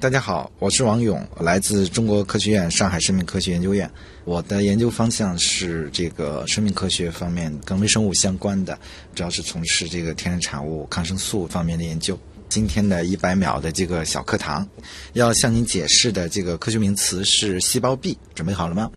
[0.00, 3.90] 大家好，我是王勇，来自中国科学院上海生命科学研究院。
[4.24, 8.78] 我的研究方向是这个生命科学方面跟微生物相关的，
[9.12, 12.16] 主要是从事这个天然产物抗生素方面的研究。
[12.48, 14.64] 今天的一百秒的这个小课堂，
[15.14, 18.88] 要向您解释的这个科学名词是细胞壁，准备好了吗？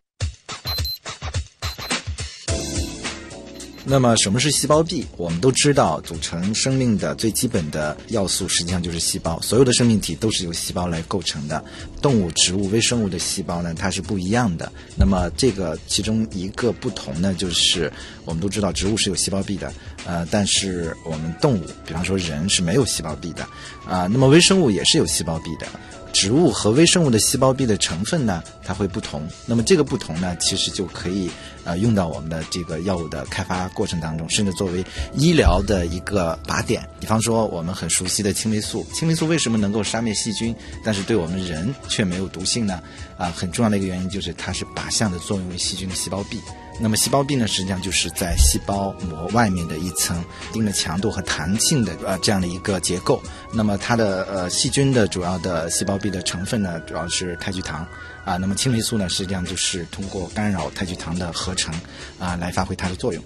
[3.83, 5.05] 那么什么是细胞壁？
[5.17, 9.39] 我们都知道，组成生命的最基本的要素实际上就是细胞。
[9.41, 11.63] 所有的生命体都是由细胞来构成的。
[12.01, 14.71] 动物、植物、微生物的细胞呢，它是不一样的。
[14.95, 17.91] 那么这个其中一个不同呢，就是
[18.23, 19.73] 我们都知道植物是有细胞壁的，
[20.05, 23.43] 呃，但是我们动物，比方说人是没有细胞壁的，
[23.87, 25.67] 啊，那么微生物也是有细胞壁的。
[26.13, 29.25] 植物和微生物的细胞壁的成分呢，它会不同。
[29.45, 31.31] 那么这个不同呢，其实就可以
[31.63, 34.83] 呃用到我们的这个药物的开发过程当中，甚至作为
[35.13, 36.87] 医疗的一个靶点。
[36.99, 42.81] 比方说我们很熟悉的青霉素，青霉素为什么能够杀灭细菌，但是对我们人却没有毒性呢？
[43.17, 46.39] 啊，很重要的一个原因就是它是靶向的作用于细菌的细胞壁。
[46.79, 53.21] 那么细胞壁呢，实际上就是在细胞膜外面的一层一定的强度和弹性的呃这样的一个结构。
[53.53, 57.85] 那么它的呃细菌的主要的细胞壁的成分呢，主要是肽聚糖
[58.25, 58.37] 啊。
[58.37, 61.73] 那么青霉素呢，实际上就是通过干扰肽聚糖的合成
[62.19, 63.23] 啊来发挥它的作用。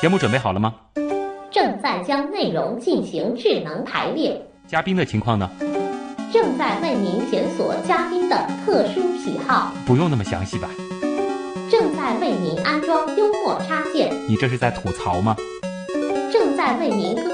[0.00, 0.74] 节目准备好了吗？
[1.50, 4.44] 正在将内容进行智能排列。
[4.68, 5.50] 嘉宾的情况呢？
[6.32, 10.68] 正在为您检索嘉宾的特殊喜好，不用那么详细吧？
[11.70, 15.36] 正在为您安装幽默插件，你这是在吐槽吗？
[16.32, 17.33] 正在为您更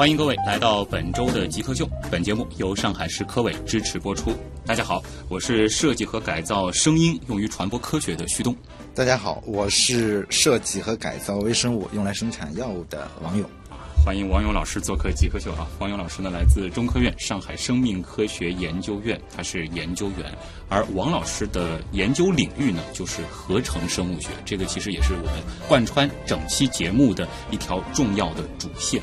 [0.00, 1.86] 欢迎各位来到本周的极客秀。
[2.10, 4.32] 本节目由上海市科委支持播出。
[4.64, 8.56] 大家好，我是设计和改造声音用于传播科学的旭东。
[8.94, 13.46] 大家好，我是设计和改造微生物用来生产药物的王勇。
[14.02, 15.68] 欢迎王勇老师做客极客秀啊！
[15.80, 20.34] 王勇老师呢来自中科院上海生命科学研究院，他是研究员。
[20.70, 29.02] 而王老师的研究领域呢就是合成生物学，这个其实也是我们贯穿整期节目的一条重要的主线。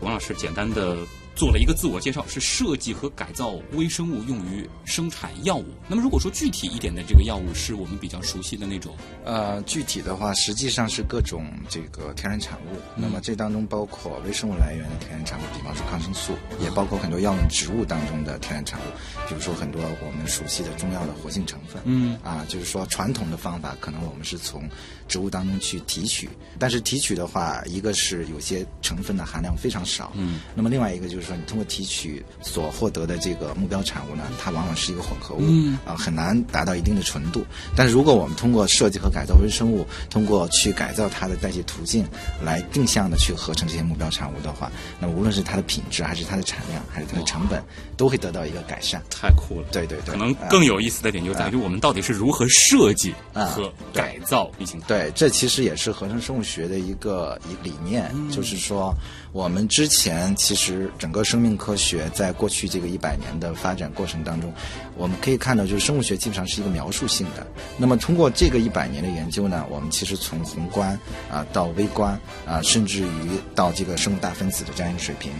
[0.00, 0.96] 王老师简单的
[1.40, 5.64] 做了一个自我介绍，是设计和改造微生物用于生产药物。
[5.88, 8.94] 那么如果说具体一点的这个药物，是我们比较熟悉的那种。
[9.24, 12.76] 呃，具体的话，实际上是各种这个天然产物。
[12.94, 18.82] 那么这当中包括微生物来源的天然产物，比方说抗生素，也包括很多药用植物当中的天然产物，
[19.26, 21.80] 比如说很多我们熟悉的中药的活性成分。
[21.86, 24.68] 嗯啊，就是说传统的方法，可能我们是从
[25.08, 30.12] 植物当中去提取，但是提取的话，一个是有些成分的含量非常少。
[30.16, 30.40] 嗯。
[30.54, 37.44] 那么另外一个就是说，你通过提取所获得的这个目标产物呢，它往往是一个混合物，嗯啊，很难达到一定的纯度。
[37.76, 42.04] 但是如果我们通过设计和改造微生物，通过去改造它的代谢途径，
[42.44, 47.62] 来定向的去合成这些目标产物的话，那无论是它的品质，还是它的产量，还是它的成本，
[47.96, 49.00] 都会得到一个改善。
[49.10, 49.66] 太酷了。
[49.70, 54.86] 对对对，可能更有意思的点就在于我们到底是如何设计和改造异形态。
[54.88, 58.94] 对，这其实也是合成生物学的一个一理念，就是说，
[59.32, 64.52] 我们之前其实整个生命科学在过去这个一百年的发展过程当中，
[64.96, 67.46] 我们可以看到，就是生物学基本上是一个描述性的。
[67.76, 70.98] 那么通过这个一百年的研究呢，我们其实从宏观
[71.30, 75.32] 啊到微观啊，甚至于到这个生物大分子的这样一个水平。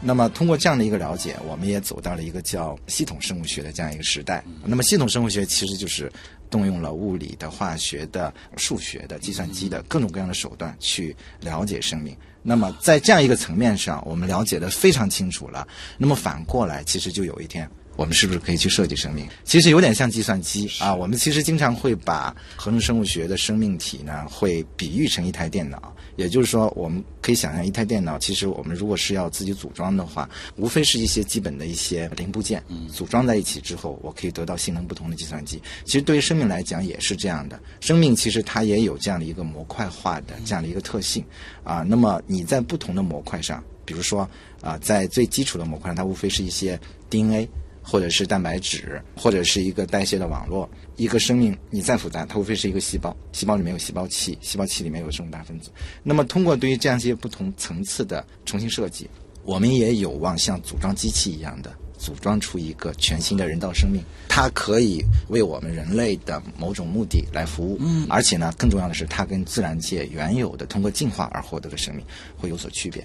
[0.00, 4.44] 那么通过这样的一个了解，我们也走到了一个叫系统生物学的这样一个时代。
[4.62, 6.12] 那么系统生物学其实就是
[6.50, 12.14] 动用了物理的、化学的、数学的、计算机的各种各样的手段去了解生命。
[12.42, 15.66] 那么在这样一个层面上，我们了解的非常清楚了。
[15.96, 17.68] 那么反过来，其实就有一天。
[17.96, 19.26] 我们是不是可以去设计生命？
[19.42, 20.94] 其实有点像计算机啊。
[20.94, 25.92] 我们其实经常会把合成生物学的生命体呢，会比喻成一台电脑。
[26.18, 32.60] 也就是说，我们可以想象一台电脑，其实我们如果是要自己组装的话，无非是一些基本的一些零部件，
[32.92, 35.62] 组装在一起之后，我可以得到性能不同的计算机。
[35.84, 41.24] 其实对于生命来讲也是这样的，生命其实它也有这样的一个模块化的这样的一个特性
[41.62, 41.84] 啊。
[41.88, 44.28] 那么你在不同的模块上，比如说
[44.60, 46.78] 啊，在最基础的模块上，它无非是一些
[47.08, 47.48] DNA。
[47.90, 50.68] 或者是蛋白质，或者是一个代谢的网络。
[50.96, 55.70] 一个生命你再复杂，它无非是一个细胞，细胞里面有细胞器，细胞器里面有生物大分子。
[56.02, 59.08] 那么通过对于这样一些不同层次的重新设计，
[59.42, 67.78] 我们也有望像组装机器一样的组装出一个全新的人造生命，它可以为我们人类的某种目的来服务。
[67.80, 72.04] 嗯，而且呢，更重要的是，它跟自然界原有的通过进化而获得的生命
[72.36, 73.02] 会有所区别。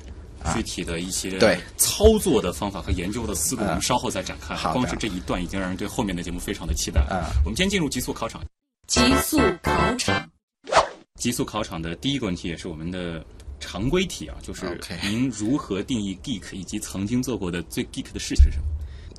[0.54, 4.56] 具体的一些对操作的方法和研究的思路，我们嗯稍后再展开。
[4.56, 7.06] 好光是这一段已经让人对后面的节目非常的期待。
[7.10, 8.42] 嗯我们先进入极速考场。
[8.86, 10.30] 极速考场，
[11.16, 13.26] 极速考场的第一个问题也是我们的
[13.60, 18.66] 常规题啊，就是您如何定义 geek，以及曾经做过的最 geek 的事情是什么？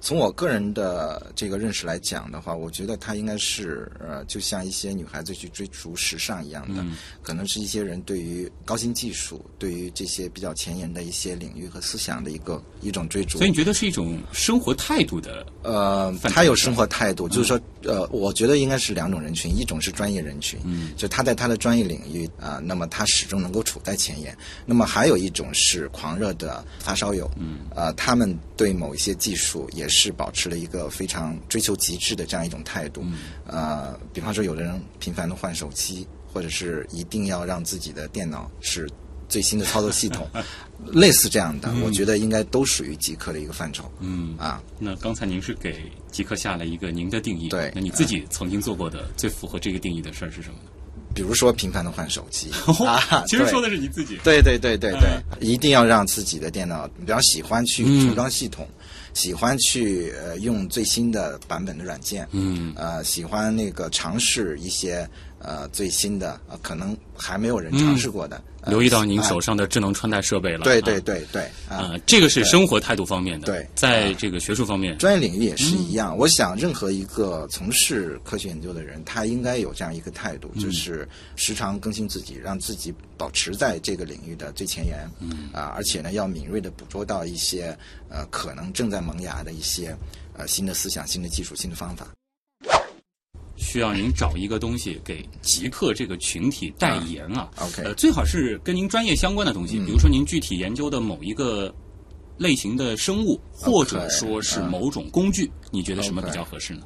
[0.04, 13.50] 从我个人的这个认识来讲的话，我觉得它应该是呃，就像一些女孩子去追逐时尚一样的，嗯可能是一些人对于高新技术、对于这些比较前沿的一些领域和思想的一个一种追逐所以。
[13.50, 15.46] 你觉得是一种生活态度的？
[15.62, 24.34] 呃，他有生活态度，就是说，呃，我觉得应该是两种人群，一种是专业人群，嗯，就他在他的专业领域啊、那么他始终能够处在前沿；
[24.66, 38.88] 那么还有一种是狂热的发烧友，嗯，呃，他们对某一些技术也是保持了一个非常追求极致的这样一种态度，嗯呃，比方说有的人频繁的换手机，或者是一定要让自己的电脑是
[39.28, 40.28] 最新的操作系统，
[40.92, 44.62] 类似这样的，我觉得应该都属于极客的一个范畴，嗯，啊。
[44.78, 50.70] 那刚才您是给极客下了一个您的定义，对那你自己曾经做过的最符合这个定义的事儿是什么呢？
[51.14, 52.50] 比如说频繁的换手机
[52.84, 54.18] 啊，其实说的是你自己。
[54.24, 58.66] 对对对对对，一定要让自己的电脑，比较喜欢去嗯组装系统，
[59.14, 62.72] 喜欢去呃用最新的版本的软件，嗯。
[62.76, 65.08] 呃喜欢那个尝试一些
[65.44, 68.36] 呃最新的，呃可能还没有人尝试过的。
[68.36, 70.60] 呃留意到您啊手上的智能穿戴设备了。
[70.64, 73.46] 对对啊对对啊啊，，这个是生活态度方面的。
[73.46, 76.16] 对在这个学术方面，专业领域也是一嗯样。
[76.16, 81.06] 我想，任何一个从事科学研究的人，他应该有这样一个态度，嗯就是
[81.36, 84.96] 时常更新自己，让自己保持在这个领域的最前沿。
[85.20, 87.76] 嗯啊，而且呢，要敏锐的捕捉到一些
[88.08, 89.94] 呃可能正在萌芽的一些
[90.38, 92.08] 呃新的思想、新的技术、新的方法。
[93.64, 97.48] 需要您找一个东西给极客这个群体代言啊。
[97.56, 99.86] OK 呃，最好是跟您专业相关的东西，嗯。
[99.86, 101.74] 比如说您具体研究的某一个
[102.36, 104.70] 类型的生物，或者说是嗯。
[104.70, 106.82] 某种工具，你觉得什么比较合适呢？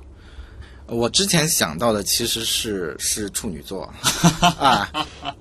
[0.86, 3.82] 我之前想到的其实是是处女座。
[4.40, 4.88] 啊，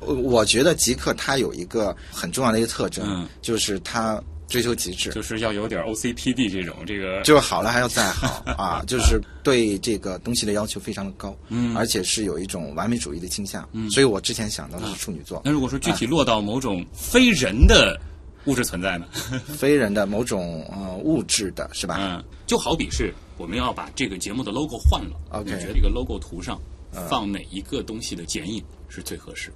[0.01, 3.30] 我我觉得极客它有一个很重要的一个特征，嗯。
[3.42, 5.12] 就是它追求极致。
[5.12, 7.22] 就是要有点 OCPD 这种这个。
[7.28, 18.00] 就是好了还要再好啊， 就是对这个东西的要求非常的高，嗯而且是有一种完美主义的倾向，嗯所以我之前想到的是处女座，那如果说具体落到某种非人的
[18.46, 19.06] 物质存在呢？
[19.58, 21.98] 非人的某种呃物质的是吧？
[22.00, 26.60] 嗯，就好比是我们要把这个节目的 logo 换了 OK 你觉得这个 logo 图上
[27.10, 29.52] 放哪一个东西的剪影是最合适？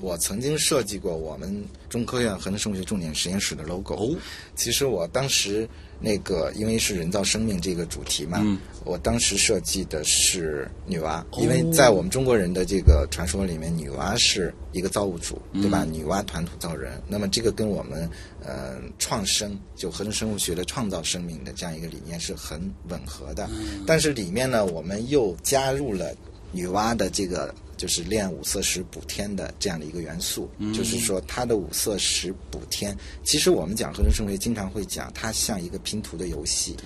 [0.00, 3.94] 我曾经设计过我们中科院核能生物学重点实验室的 logo。
[3.94, 4.16] 哦，
[4.56, 5.68] 其实我当时
[6.00, 15.84] 那个因为是人造生命这个主题嘛，嗯我当时设计的是女娲，因为在我们中国人的这个传说里面，女娲是一个造物主，对吧？
[15.84, 18.10] 女娲团土造人，那么这个跟我们
[18.44, 23.48] 呃创生就合成生物学的创造生命的这样一个理念是很吻合的。
[23.86, 26.14] 但是里面呢，我们又加入了
[26.52, 36.76] 女娲的这个就是练五色石补天的这样的一个元素，就是说它的五色石补天，其实我们讲合成生物学经常会讲它像一个拼图的游戏，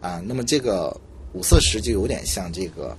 [0.00, 0.94] 啊，那么这个
[1.32, 2.96] 五色石就有点像这个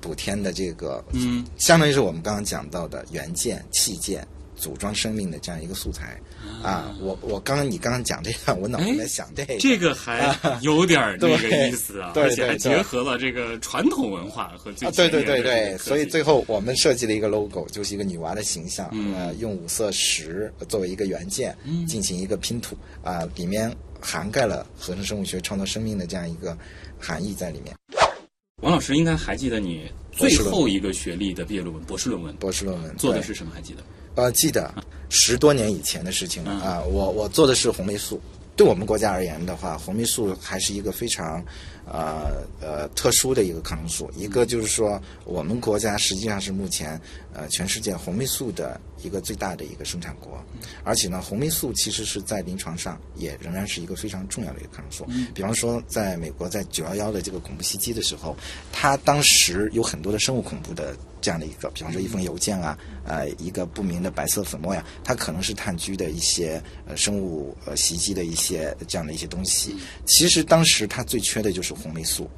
[0.00, 4.26] 补天的这个，嗯，相当于是我们刚刚讲到的元件、器件。
[4.58, 6.20] 组装生命的这样一个素材。
[6.62, 19.14] 啊，我我刚刚你刚刚讲这个，我脑子在想这个，这个还有点儿那个 意思啊，对而且结合了这个传统文化和最啊，对对对对，所以最后我们设计了一个 logo，就是一个女娃的形象，嗯。
[19.14, 26.56] 呃，用五色石作为一个元件进行一个拼图，啊、里面涵盖了合成生物学创造生命的这样一个
[26.98, 27.77] 含义在里面。
[28.60, 33.52] 王老师应该还记得你最后一个学历的毕业论文、博士论文博士论文做的是什么？
[33.54, 33.82] 还记得？
[34.16, 34.74] 呃，记得
[35.08, 38.20] 十多年以前的事情了嗯啊、我我做的是红霉素。
[38.56, 41.40] 对我们国家而言的话，红霉素还是一个非常，
[41.86, 44.10] 呃呃特殊的一个抗生素。
[44.16, 47.00] 一个就是说，我们国家实际上是目前
[47.32, 50.42] 呃全世界红霉素的一个最大的一个生产国，
[50.84, 55.06] 而且呢，红霉素其实是在临床上也仍然是一个非常重要的一个抗生素。
[55.34, 58.36] 比方说，在美国在九幺幺的这个恐怖袭击的时候，
[58.72, 69.76] 它当时有很多的生物恐怖的这样的一个，比方说一封邮件啊，呃，一个不明的白色粉末呀，它可能是炭疽的一些呃生物呃袭击的一些这样的一些东西。
[70.06, 72.28] 其实当时它最缺的就是红霉素。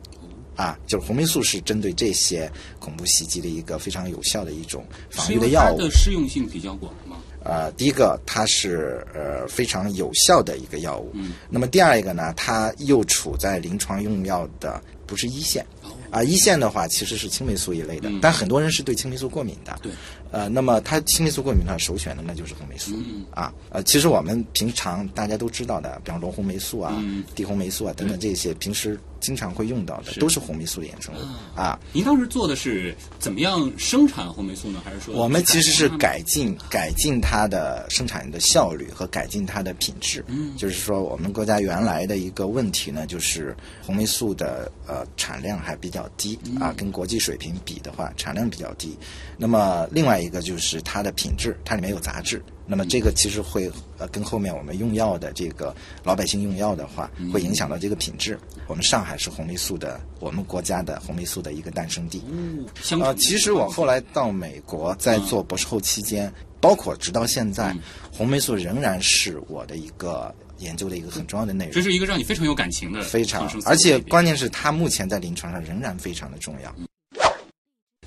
[0.60, 5.90] 啊，就是红霉素是针对这些恐怖袭击的一个非常有效的一种防御的药物它的。
[5.90, 7.16] 适用性比较广吗？
[7.42, 15.64] 呃，第一个它是呃非常有效的一个药物，嗯，那么第二一个呢，它又处在临床用药的不是一线。
[16.10, 19.78] 啊，一线的话其实是青霉素一类的，但很多人是对青霉素过敏的。
[19.80, 19.92] 对，
[20.30, 22.92] 呃，那么他青霉素过敏的话，首选的那就是红霉素。
[22.96, 31.18] 嗯啊，呃，其实我们平常大家都知道的，比方龙红霉素啊、嗯地红霉素啊等等这些，平时经常会用到的，是都是红霉素的衍生物
[31.58, 31.78] 啊。
[31.92, 34.80] 您当时做的是怎么样生产红霉素呢？
[34.84, 40.24] 还是说我们其实是改改进改进它的生产的效率和改进它的品质。
[40.28, 48.96] 嗯就是说我们国家原来的一个问题呢，就是红霉素的呃产量还比较低嗯啊，跟国际水平比的话，产量比较低。
[49.36, 52.42] 那么另外一个就是它的品质，它里面有杂质。
[52.66, 55.74] 那么这个其实会呃跟后面我们用药的这个
[56.04, 58.38] 老百姓用药的话，嗯会影响到这个品质。
[58.68, 62.22] 我们上海是红霉素的，我们国家的红霉素的一个诞生地。
[62.30, 67.80] 呃，相传其实我后来到美国，在做博士后期间，包括直到现在，嗯
[68.12, 76.72] 红霉素仍然是我的一个研究的一个很重要的内容，这是一个让你非常有感情的非常而且关键是它目前在临床上仍然非常的重要。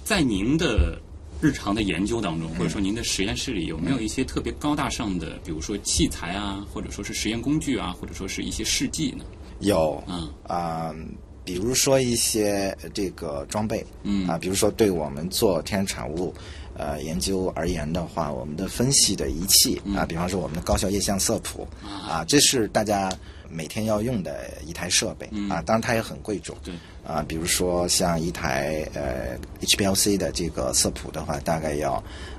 [0.05, 1.01] 在您的
[1.43, 2.55] 日常的研究当中，嗯。
[2.57, 9.25] 或者说您的实验室里，有没有一些特别高大上的，比如说器材啊，或者说是实验工具啊，或者说是一些试剂呢？
[9.59, 10.31] 有嗯。
[10.43, 10.95] 啊、
[11.43, 16.33] 比如说一些呃这个装备，嗯啊，比如说对我们做天然产物
[16.77, 19.97] 呃研究而言的话，我们的分析的仪器嗯。
[19.97, 23.11] 啊，比方说我们的高效液相色谱啊，这是大家
[23.49, 26.55] 每天要用的一台设备啊，当然它也很贵重。
[26.63, 26.73] 嗯对
[27.05, 31.93] 啊，比如说像一台呃 HPLC 的这个色谱的话，大概要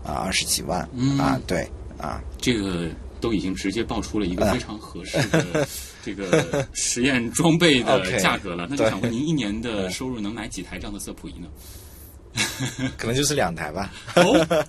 [0.04, 1.68] 啊二十几万、嗯啊，对
[1.98, 2.88] 啊，这个
[3.20, 5.68] 都已经直接报出了一个非常合适嗯的
[6.04, 8.66] 这个实验装备的 价格了。
[8.68, 11.48] 那就想问您，一年的收入能买几台这样的色谱仪呢？
[12.98, 13.92] 可能就是两台吧。
[14.16, 14.66] 哦，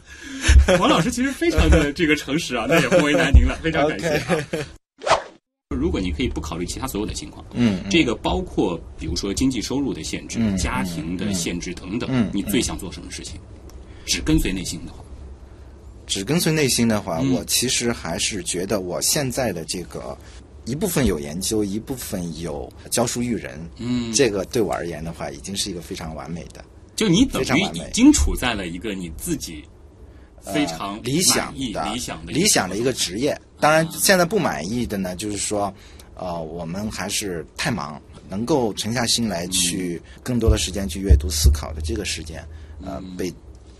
[0.79, 4.37] 王老师其实非常的这个诚实啊，那也不为难您了，非常感谢啊。
[5.75, 13.39] 如果你可以不考虑其他所有的情况，嗯，这个包括比如说经济收入的限制、嗯家庭的限制等等，嗯你最想做什么事情？
[14.05, 15.03] 只跟随内心的话，
[16.07, 20.17] 只跟随内心的话，嗯我其实还是觉得我现在的这个
[20.65, 26.63] 一部分有研究，一部分有教书育人，嗯这个对我而言的话，已经是一个非常完美的。
[26.95, 29.65] 就你等于已经处在了一个你自己
[30.41, 33.37] 非常呃理想的理想的理想的一个职业。
[33.59, 35.73] 当然，现在不满意的呢，就是说，
[36.15, 42.45] 呃，我们还是太忙，能够沉下心来去更多的时间去阅读、思考的这个时间，
[42.83, 43.33] 呃，被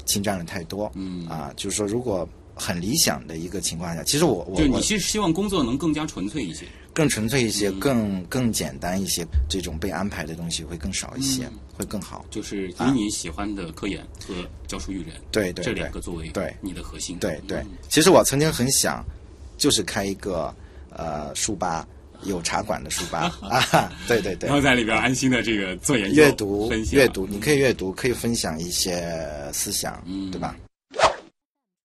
[0.06, 0.92] 侵占了太多。
[0.96, 1.28] 嗯。
[1.28, 7.80] 啊，就是说，如果很理想的一个情况下，其实我我我就你是希望工作能更加纯粹一些，更纯粹一些、嗯。
[7.80, 11.54] 更更简单一些，这种被安排的东西会更少一些，嗯。
[11.78, 12.26] 会更好。
[12.32, 14.34] 就是以你喜欢的科研和
[14.66, 15.66] 教书育人，这对对。
[15.66, 16.56] 对两个作为对。
[16.62, 17.58] 你的核心，对对。
[17.60, 19.04] 嗯，其实我曾经很想，
[19.58, 20.54] 就是开一个
[20.90, 21.88] 呃书吧，
[22.24, 29.18] 有茶馆的书吧 啊，对对对然，后在里边安心的这个做研究、阅读分析、啊阅读，你可以阅读，可以分享一些
[29.54, 30.56] 思想，嗯对吧？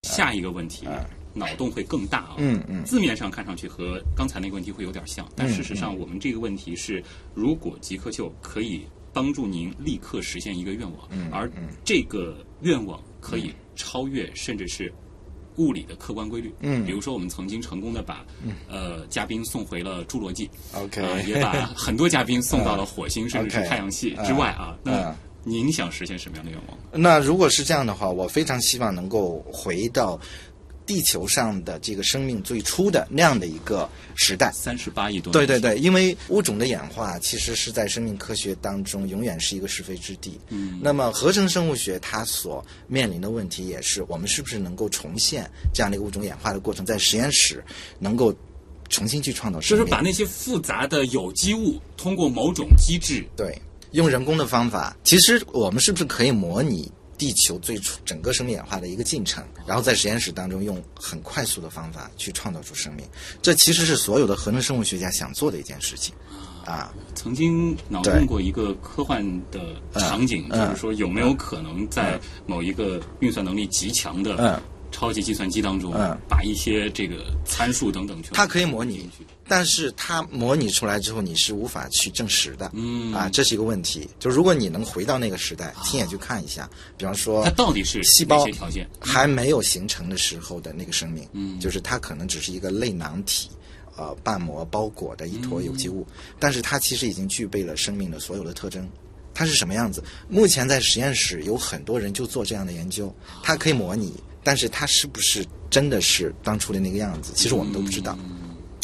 [0.02, 0.86] 下一个问题，
[1.34, 2.34] 脑洞会更大啊。
[2.38, 7.02] 嗯嗯字面上看上去和刚才那个问题会有点像，但事实上，我们这个问题是，
[7.34, 11.50] 如果极客秀可以帮助您立刻实现一个愿望，嗯而
[11.84, 14.92] 这个愿望可以超越甚至是
[15.57, 16.52] 物理的客观规律。
[16.61, 18.25] 嗯比如说我们曾经成功的把
[18.69, 24.76] 呃嘉宾送回了侏罗纪 OK 呃 也把很多嘉宾送到了火星，甚至是太阳系之外啊。
[24.83, 26.78] 那嗯您想实现什么样的愿望？
[26.92, 30.21] 那如果是这样的话，我非常希望能够回到
[30.90, 34.50] 地球上的这个生命最初的那样的一个时代。
[34.52, 40.37] 三十八亿多对对对，因为物种的演化其实是在生命科学当中永远是一个是非之地。
[40.49, 47.62] 嗯那么合成生物学它所面临的问题也是，我们是不是能够重现这样的一个物种演化的过程，在实验室
[48.00, 48.35] 能够
[48.88, 49.87] 重新去创造生命？
[49.87, 53.56] 就是把那些复杂的有机物通过某种机制，对，
[53.92, 63.04] 用人工的方法，其实我们是不是可以模拟地球最初整个生命演化的一个进程，然后在实验室当中用很快速的方法去创造出生命？
[63.42, 66.14] 这其实是所有的合成生物学家想做的一件事情
[66.64, 66.90] 啊。
[67.14, 69.60] 曾经脑洞过一个科幻的
[70.00, 74.58] 场景，嗯就是说有没有可能在某一个运算能力极强的嗯
[74.90, 79.10] 超级计算机当中，嗯把一些这个参数等等全它可以模拟
[79.50, 82.71] 但是它模拟出来之后，你是无法去证实的。
[82.73, 84.09] 嗯啊，这是一个问题。
[84.21, 88.88] 就如果你能回到那个时代，亲眼去看一下，比方说它到底是细胞条件？
[89.00, 93.50] 还没有形成的时候的那个生命，嗯就是它可能只是一个类囊体，
[93.97, 98.88] 呃，瓣膜包裹的一坨有机物，嗯但是它其实已经具备了生命的所有的特征。
[99.35, 100.00] 它是什么样子？
[100.28, 104.14] 目前在实验室有很多人就做这样的研究，它可以模拟，
[104.45, 108.16] 但是它是不是真的是当初的那个样子，其实我们都不知道。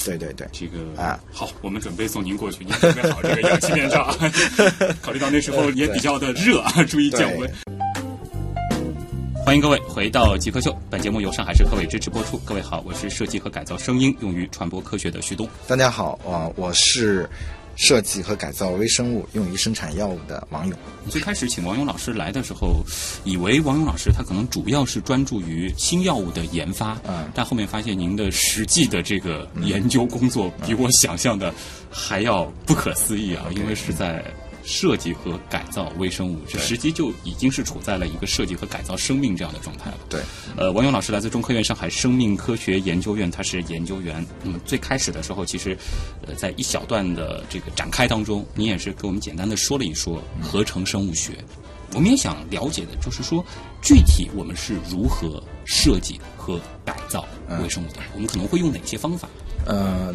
[0.06, 4.16] 对对对，这个啊，好，我们准备送您过去，您 准备好这个氧气面罩。
[5.02, 7.50] 考虑到那时候也比较的热啊，注意降温。
[9.44, 12.38] 欢迎各位回到极客秀，本节目由上海市科委支持播出。
[12.44, 15.48] 各位好，我是设计和改造声音用于传播科学的徐东。
[15.66, 17.28] 大家好，啊我是
[17.76, 20.76] 设计和改造微生物用于生产药物的王勇。
[21.08, 22.84] 最开始请王勇老师来的时候，
[23.24, 31.54] 以为王勇老师他可能主要是专注于新药物的研发，嗯但后面发现您的实际的这个研究工作比我想象的
[31.90, 34.24] 还要不可思议啊，因为是在。
[34.66, 39.98] 设计和改造微生物，这对实际就已经是处在了一个设计和改造生命这样的状态了。
[40.08, 40.20] 对，
[40.56, 44.26] 呃，王勇老师来自中科院上海生命科学研究院，他是研究员。
[44.42, 45.78] 那么最开始的时候，其实，
[46.26, 51.32] 呃，在一小段的这个展开当中，您也是给我们简单的说了一说合成生物学。
[51.94, 53.44] 我们也想了解的就是说，
[53.80, 57.24] 具体我们是如何设计和改造
[57.62, 58.00] 微生物的？
[58.14, 59.28] 我们可能会用哪些方法？
[59.64, 60.12] 呃，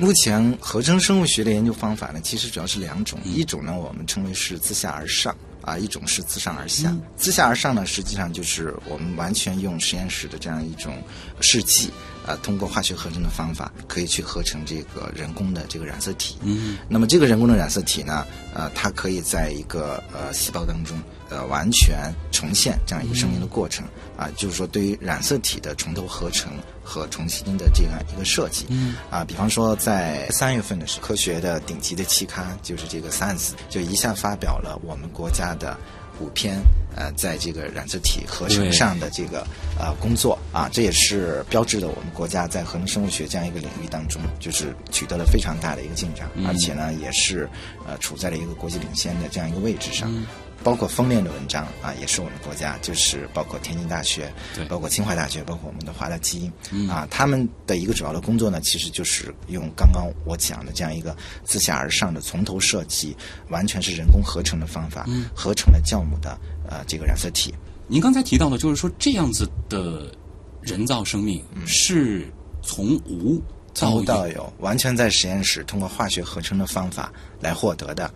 [0.00, 5.36] 目前合成生物学的研究方法呢，其实主要是两种，一种呢我们称为是自下而上。
[5.62, 10.96] 啊，一种是自上而下，自下而上呢，实际上就是我们完全用实验室的这样一种
[11.42, 11.90] 试剂，
[12.30, 16.36] 啊，通过化学合成的方法，可以去合成这个人工的这个染色体。
[16.42, 20.96] 嗯，那么这个人工的染色体呢，呃，它可以在一个呃细胞当中，
[21.28, 23.84] 呃，完全重现这样一个生命的过程。
[24.16, 26.52] 啊，就是说对于染色体的重头合成
[26.84, 28.66] 和重新的这样一个设计。
[28.68, 35.76] 嗯，啊，比方说在三月份的时候，科学的顶级的期刊就是这个 Science，就一下发表了我们国家的
[36.20, 36.60] 五篇
[36.96, 39.46] 呃，在这个染色体合成上的这个
[39.78, 47.48] 呃工作啊，这也是标志着我们国家在合成生物学这样一个领域当中，就是取得了非常大的一个进展，而且呢，也是
[47.86, 50.12] 呃处在了一个国际领先的这样一个位置上。
[50.62, 54.64] 包括封面的文章啊，也是我们国家，就是包括天津大学，对。
[54.66, 63.16] 包括清华大学，包括我们的华大基因，啊，他们的一个主要的工作呢，其实就是用刚刚我讲的这样一个自下而上的从头设计，
[63.48, 66.38] 完全是人工合成的方法，合成了酵母的
[66.68, 67.54] 呃这个染色体。
[67.86, 70.14] 您刚才提到的，就是说这样子的
[70.60, 72.30] 人造生命是
[72.62, 73.42] 从无
[73.74, 74.02] 从无。
[74.04, 78.08] 到有，完全在实验室通过化学合成的方法来获得的，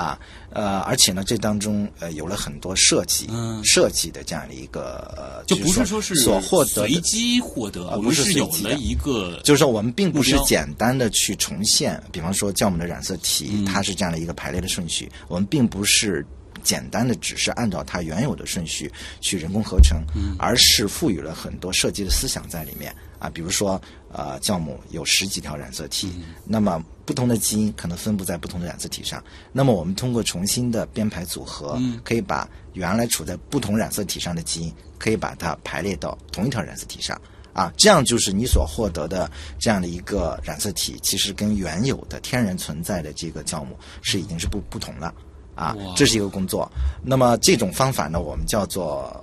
[0.00, 0.18] 啊，
[0.50, 3.62] 呃，而且呢，这当中呃有了很多设计，嗯。
[3.62, 13.64] 设计的这样的一个，呃就不是说说是所获得随机获得，啊不是我们是有了一个，就是说，我们并不是简单的去重现，比方说酵母的染色体，嗯。
[13.66, 16.24] 它是这样的一个排列的顺序，我们并不是
[16.62, 20.34] 简单的只是按照它原有的顺序去人工合成，嗯。
[20.38, 23.80] 而是赋予了很多设计的思想在里面啊，比如说
[24.12, 26.34] 呃，酵母有十几条染色体，嗯。
[26.44, 32.00] 那么不同的基因可能分布在不同的染色体上，那么我们通过重新的编排组合，嗯。
[32.02, 37.16] 可以把原来处在不同染色体上的基因，可以把它排列到同一条染色体上。
[37.52, 45.12] 啊，这样就是你所获得的这样的一个染色体，其实跟原有的天然存在的这个酵母是已经是不不同了。
[45.56, 46.70] 啊，这是一个工作。
[47.04, 49.22] 那么这种方法呢，我们叫做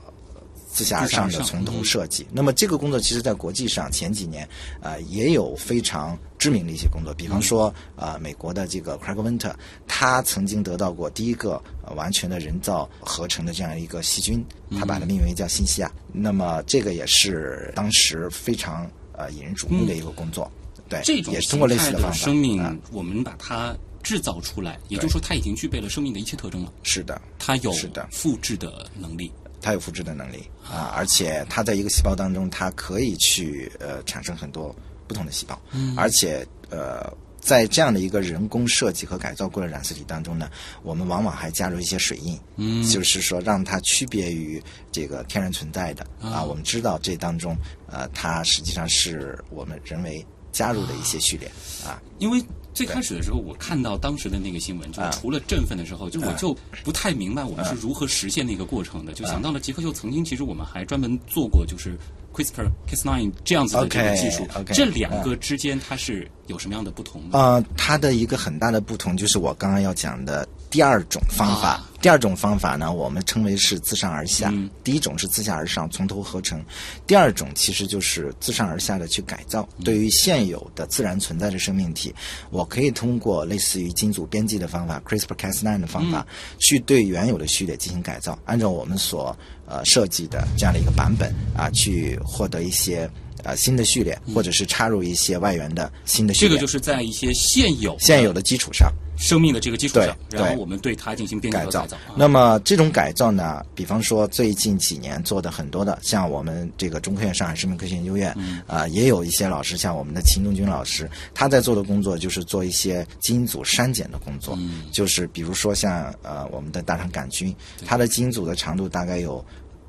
[0.78, 2.28] 自下而上的从头嗯设计。
[2.32, 4.48] 那么这个工作其实在国际上前几年
[4.80, 9.52] 呃也有非常知名的一些工作，比方说呃美国的这个 Craig Venter，
[9.88, 14.46] 他曾经得到过第一个、呃、完全的人造合成的这样一个细菌，
[14.78, 15.92] 他把它命名为叫新西亚。
[16.14, 20.52] 那么这个也是当时非常呃引人瞩目的一个工作。
[20.88, 22.18] 对，这种也是通过类似形态方法。
[22.18, 26.72] 生命啊，我们把它制造出来，也就是说，它已经具备了生命的一切特征了。
[26.84, 29.32] 是的，它有是的复制的能力。
[29.62, 34.76] 它有复制的能力啊，而且它在一个细胞当中，它可以去呃产生很多
[35.08, 37.12] 不同的细胞，嗯而且呃。
[37.40, 40.50] 在这样的一个人工设计和改造过的染色体当中呢，
[40.84, 46.44] 我们往往还加入一些水印，嗯就是说让它区别于这个天然存在的啊。
[46.44, 47.56] 我们知道这当中，
[47.90, 51.50] 呃，它实际上是我们人为加入的一些序列
[51.86, 52.02] 啊。
[52.18, 52.44] 因为
[52.78, 59.14] 最开始的时候，我看到当时的那个新闻，就是除了振奋的时候，就我就不太明白我们是如何实现那个过程的。
[59.14, 61.98] 就想到了杰克秀曾经，其实我们还专门做过，就是
[62.36, 64.48] CRISPR Cas9 这样子的这个技术。
[64.68, 67.30] 这两个之间它是有什么样的不同呢？
[67.32, 71.70] 呃，它的一个很大的不同就是我刚刚要讲的第二种方法。
[71.70, 74.50] 啊第二种方法呢，我们称为是自上而下。
[74.54, 76.60] 嗯第一种是自下而上，从头合成；
[77.08, 79.68] 第二种其实就是自上而下的去改造。
[79.80, 82.14] 嗯对于现有的自然存在的生命体，
[82.52, 93.10] 我可以通过类似于基因组编辑的方法 （CRISPR-Cas9） 的方法，嗯去对原有的序列进行改造，按照我们所呃设计的这样的一个版本啊，去获得一些
[93.44, 96.50] 呃新的序列，或者是插入一些外援的新的序列。
[96.50, 98.92] 这个就是在一些现有现有的基础上。
[99.20, 101.88] 生命的这个基础上，然后我们对它进行改造。
[102.16, 108.32] 那么这种改造呢，比方说最近几年做的很多的，像我们这个中科院上海生命科学研究院，
[108.68, 114.56] 啊、也有一些老师，像我们的秦东军老师，他在做的工作就是做一些基因组删减的工作，
[114.92, 117.56] 就是比如说像呃我们的大肠杆菌，
[117.88, 119.44] 它的基因组的长度大概有。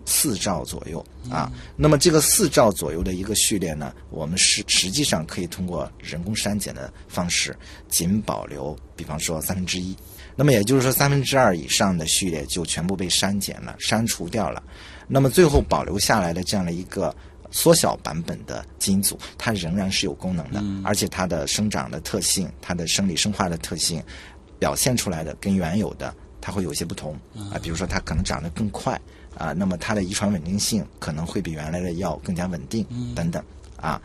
[0.09, 7.55] 四兆左右啊，那么这个四兆左右的一个序列呢，我们是实际上可以通过人工删减的方式，
[7.89, 9.95] 仅保留，比方说三分之一。
[10.35, 14.63] 那么也就是说，三分之二以上的序列就全部被删减了、删除掉了。
[15.07, 17.15] 那么最后保留下来的这样的一个
[17.51, 24.03] 缩小版本的基因组，它仍然是有功能的，而且它的生长的特性、它的生理生化的特性，
[24.59, 27.59] 表现出来的跟原有的它会有些不同啊。
[27.61, 29.01] 比如说，它可能长得更快
[29.39, 33.43] 啊，那么它的遗传稳定性可能会比原来的要更加稳定等等
[33.77, 34.03] 啊。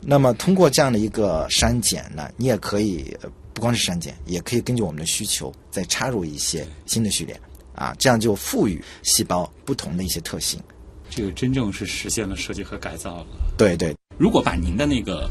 [0.00, 7.38] 那么通过这样的一个删减呢，你也可以呃不光是删减，也可以根据我们的需求再插入一些新的序列
[7.74, 10.58] 啊，这样就赋予细胞不同的一些特性。
[11.10, 13.26] 这个真正是实现了设计和改造了。
[13.58, 15.28] 对对，如果把您的那个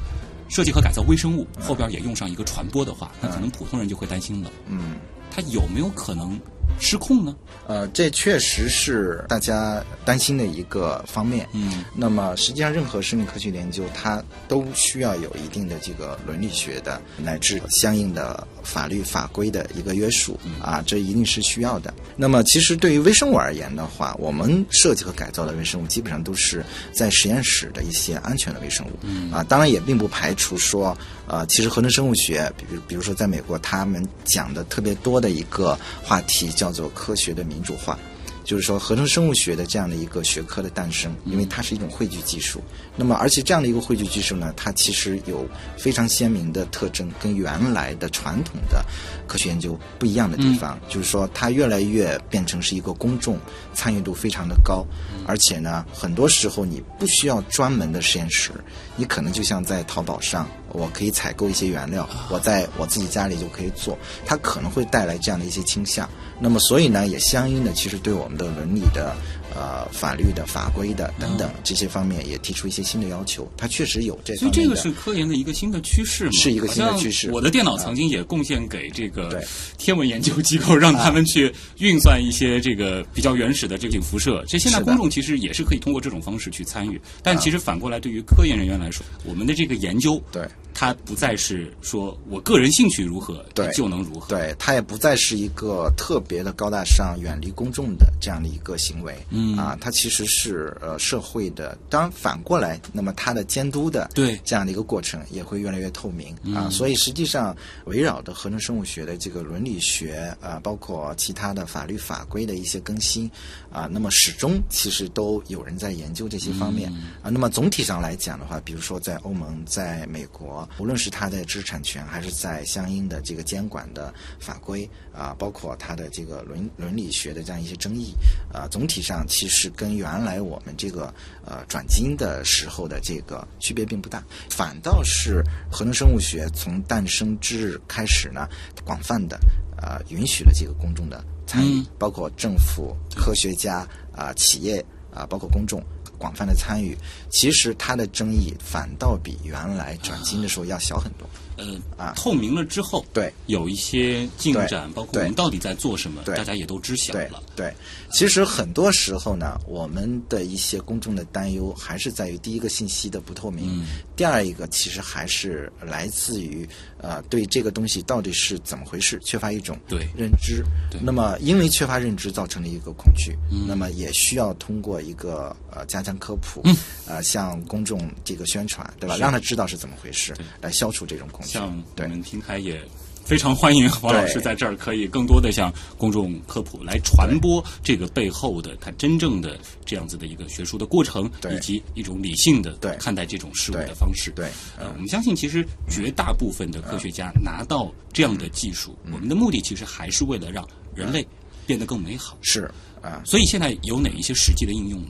[0.49, 4.51] 设计和改造微生物后边也用上一个传播的话，那可能普通人就会担心了。
[4.67, 4.97] 嗯，
[5.31, 6.39] 它有没有可能
[6.79, 7.35] 失控呢？
[7.67, 11.47] 呃，这确实是大家担心的一个方面。
[11.53, 21.93] 嗯，那么实际上，任何生命科学研究它都需要有一定的这个伦理学的乃至相应的法律法规的一个约束啊，这一定是需要的。
[22.15, 28.91] 那么，其实对于微生物而言的话，我们设计和改造的微生物基本上都是在实验室的一些安全的微生物。
[29.03, 37.97] 嗯啊，当然也并不排除说，呃，其实合成生物学，比如比如说在美国，他们讲的特别多的一个话题叫做科学的民主化。
[38.45, 42.63] 就是说，合成生物学的这样的一个学科的诞生，因为它是一种汇聚技术。
[43.01, 48.83] 那么，而且这样的一个汇聚技术呢，它其实有非常鲜明的特征，跟原来的传统的
[49.25, 53.39] 科学研究不一样的地方，就是说，它越来越变成是一个公众
[53.73, 54.85] 参与度非常的高，
[55.25, 58.51] 而且呢，很多时候你不需要专门的实验室，
[58.97, 66.09] 你可能就像在淘宝上，我可以采购一些原料，我在我自己家里就可以做，它可能会带来这样的一些倾向。
[66.41, 69.15] 那么，所以呢，也相应的，其实对我们的伦理的、
[69.59, 73.45] 呃法律的、法规的等等这些方面，也提出一些新的要求。
[73.57, 74.51] 它确实有这所以。
[74.51, 76.31] 这个是科研的一个新的趋势嘛？
[76.33, 79.43] 是一个新的趋势我的电脑曾经也贡献给这个
[79.77, 84.43] 天文研究机构，让他们去运算一些这个比较原始的这种辐射。
[84.47, 86.99] 这现在公众其实也是可以通过这种方式去参与。
[87.21, 94.27] 但其实反过来，对于科研人员来说，我们的这个研究，对它不再是说我个人兴趣如何，对就能如何。
[94.27, 99.15] 对，它也不再是一个特别的高大上、远离公众的这样的一个行为。
[99.29, 101.77] 嗯啊，它其实是呃社会的。
[101.89, 106.69] 当然反过来，那么它的监督的对这样的一个过程也会越来越透明、啊。
[106.69, 113.29] 所以实际上围绕着合成生物学的这个伦理学啊，包括其他的法律法规的一些更新
[113.71, 117.29] 啊，那么始终其实都有人在研究这些方面、啊。
[117.29, 128.13] 那么总体上来讲的话，比如说在欧盟、在美国，无论是它的知识产权，还是在相应的这个监管的法规啊，包括它的这个伦伦理学的这样一些争议
[128.53, 131.13] 啊，总体上其实跟原来我们这个
[131.45, 138.49] 呃转基因的时候的这个区别并不大，反倒是合成生物学从诞生之日开始呢，
[138.83, 139.39] 广泛的
[139.81, 145.81] 呃允许了这个公众的参与，嗯包括政府、科学家啊、企业啊，包括公众。
[146.17, 146.97] 广泛的参与，
[147.29, 151.25] 其实它的争议反倒比原来转基因的时候要小很多。
[151.59, 152.13] 呃啊。
[152.15, 153.31] 透明了之后，对。
[153.47, 156.35] 有一些进展，包括我们到底在做什么，对。
[156.35, 157.43] 大家也都知晓对了。
[157.55, 157.73] 对，
[158.11, 163.85] 其实很多时候呢，我们的一些公众的担忧还是在于第一个信息的不透明，嗯。
[164.15, 166.67] 第二一个其实还是来自于
[166.97, 170.07] 呃对这个东西到底是怎么回事，缺乏一种对。
[170.15, 170.99] 认知对。
[171.01, 173.65] 那么因为缺乏认知造成了一个恐惧，嗯。
[173.67, 176.61] 那么也需要通过一个呃加强科普，
[177.07, 179.17] 呃向公众这个宣传，对吧？
[179.17, 181.83] 让他知道是怎么回事，来消除这种恐惧像。
[181.97, 182.81] 我们平台也
[183.25, 194.31] 非常欢迎王老师在这儿可以更多的向公众科普，来传播这个背后的它真正的这样子的一个学术的过程，以及一种理性的看待这种事物的方式。
[194.31, 201.27] 对呃，我们相信其实绝大部分的科学家拿到这样的技术，嗯我们的目的其实还是为了让人类
[201.67, 202.37] 变得更美好。
[202.41, 203.21] 是啊。
[203.25, 205.09] 所以现在有哪一些实际的应用呢？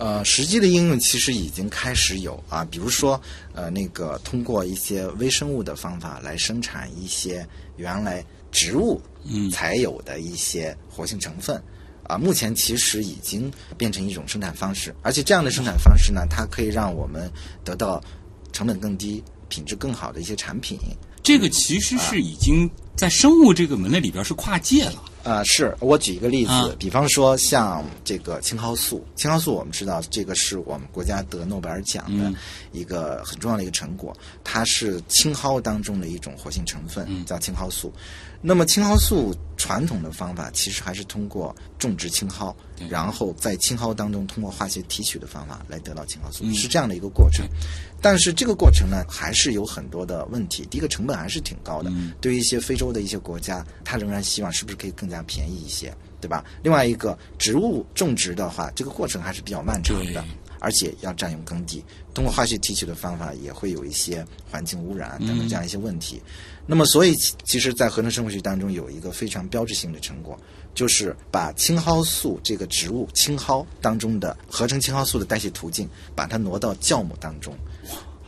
[0.00, 3.20] 呃，实际的应用其实已经开始有啊，比如说，
[3.52, 11.62] 呃，那个通过一些微生物的方法来生产一些原来植物嗯才有的一些活性成分。
[12.04, 17.30] 啊，目前其实已经变成一种生产方式，而且这样的生产方式呢，它可以让我们
[17.62, 18.02] 得到
[18.52, 20.78] 成本更低、品质更好的一些产品。
[21.22, 25.04] 这个其实是已经在生物这个门类里边是跨界了。
[25.22, 32.36] 啊、是我举一个例子，啊比方说像这个青蒿素，青蒿素我们知道这个是我们国家得诺贝尔奖的嗯
[32.72, 37.92] 一个很重要的一个成果，它是青蒿当中的一种活性成分，嗯叫青蒿素。
[38.42, 42.54] 那么青蒿素传统的方法其实还是通过种植青蒿，
[42.88, 47.46] 然后在青蒿当中通过化学提取的方法来得到青蒿素，嗯是这样的一个过程。
[48.00, 50.66] 但是这个过程呢，还是有很多的问题。
[50.70, 56.42] 第一个成本还是挺高的，嗯对于一些非洲的一些国家，它仍然希望是不是可以更加便宜一些，对吧？
[56.62, 60.22] 另外一个，植物种植的话，这个过程还是比较漫长的对，
[60.60, 61.82] 而且要占用耕地，
[62.14, 66.22] 通过化学提取的方法也会有一些环境污染等等这样一些问题。
[66.66, 70.38] 那么，所以其实，在合成生物学当中有一个非常标志性的成果，
[70.72, 77.56] 就是把青蒿素这个植物青蒿当中的合成青蒿素的代谢途径，把它挪到酵母当中，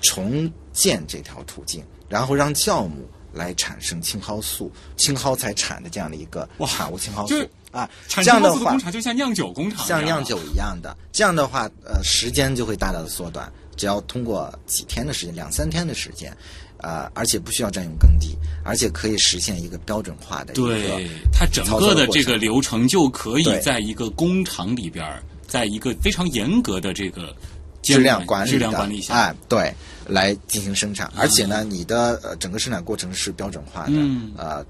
[0.01, 7.91] 重建这条途径，然后让酵母来产生青蒿素，青蒿才产的这样的一个产物青蒿素啊。
[8.07, 16.33] 这样的话工，厂就像酿酒工厂像酿酒一样的，这样的话，呃，时间就会大大的缩短，只要通过几天的时间，两三天的时间，
[16.77, 27.35] 呃，而且不需要占用耕地，而且可以实现一个标准化的一个对它整个的这个流程就可以在一个工厂里边儿，在一个非常严格的这个
[27.83, 29.75] 质量管理的质量管理下，哎，对，
[30.07, 34.65] 来进行生产，而且呢，你的呃整个生产过程是标准化的，嗯呃，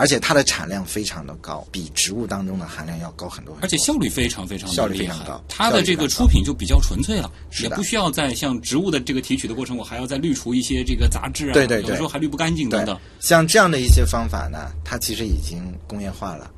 [0.00, 7.30] 而且它的产量非常的高，比植物当中的含量要高很多很多，而且效率非常非常的效率非常高它的这个出品就比较纯粹了，
[7.62, 16.50] 也不需要在像植物的这个提取的过程，我还要再滤除一些这个杂质啊，对对对有的时候还滤不干净等等。，像这样的一些方法呢，它其实已经工业化了。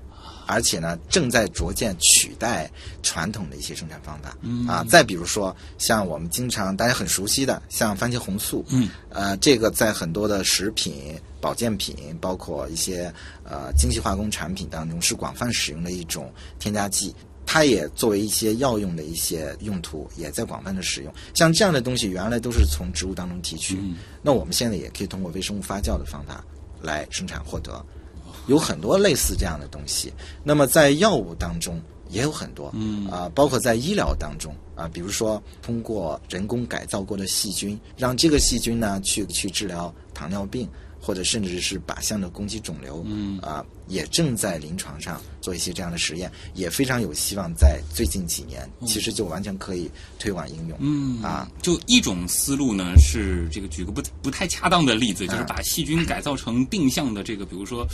[0.45, 4.37] 而且呢，正在逐渐取代传统的一些生产方法。
[4.43, 8.63] 嗯啊，再比如说，像我们经常大家很熟悉的，像番茄红素。
[8.69, 17.13] 嗯，呃，这个在很多的食品、保健品，包括一些呃精细化工产品当中是广泛使用的一种添加剂。
[17.45, 21.13] 它也作为一些药用的一些用途，也在广泛的使用。
[21.35, 23.79] 像这样的东西，原来都是从植物当中提取，
[24.23, 26.43] 那我们现在也可以通过微生物发酵的方法
[26.81, 27.85] 来生产获得。
[28.47, 30.13] 有很多类似这样的东西。
[30.45, 40.69] 那么在药物当中也有很多，嗯啊、包括在医疗当中啊、比如说通过人工改造过的细菌，让这个细菌呢去去治疗糖尿病。
[41.05, 50.79] 或者甚至是靶向的攻击肿瘤，嗯啊、也正在临床上做一些这样的实验，也非常有希望在最近几年，其实就完全可以推广应用。
[50.81, 57.85] 嗯啊，就一种思路呢，是这个举个不不太恰当的例子，就是嗯把细菌改造成定向的这个，比如说。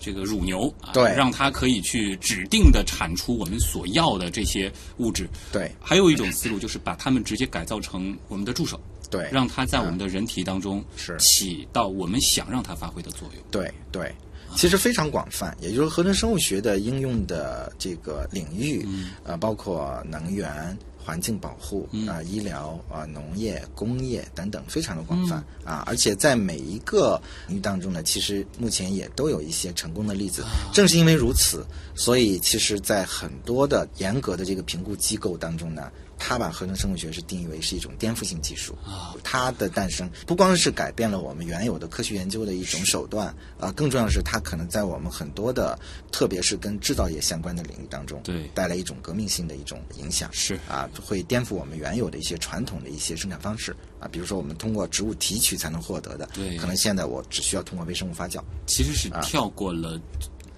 [0.00, 5.26] 这个乳牛啊，对让它可以去指定的产出我们所要的这些物质。
[5.50, 8.78] 对还有一种思路就是把它们直接改造成我们的助手，
[9.10, 13.44] 对，让它在我们的人体当中是起到我们想让它发挥的作用。
[13.50, 14.14] 对对，
[14.56, 18.86] 其实非常广泛，也就是合成生物学的应用的这个领域，
[19.24, 25.82] 呃，包括能源、环境保护啊、医疗啊、农业、工业等等，非常的广泛、啊。
[25.86, 30.44] 而且在每一个领域当中呢，其实目前也都有一些成功的例子。
[30.72, 31.64] 正是因为如此，
[31.94, 35.90] 所以其实，在很多的严格的这个评估机构当中呢。
[36.26, 43.26] 它把合成生物学是定义为是一种颠覆性技术啊，它的诞生不光是改变了我们原有的科学研究的一种手段
[43.60, 45.78] 啊，更重要的是它可能在我们很多的，
[46.10, 48.48] 特别是跟制造业相关的领域当中，对。
[48.54, 50.58] 带来一种革命性的一种影响，是。
[50.66, 56.56] 啊，会颠覆我们原有的一些传统的一些生产方式啊，比如说我们通过植物提取才能获得的，对。
[56.56, 59.20] 可能现在我只需要通过微生物发酵，其实是啊。
[59.20, 60.00] 跳过了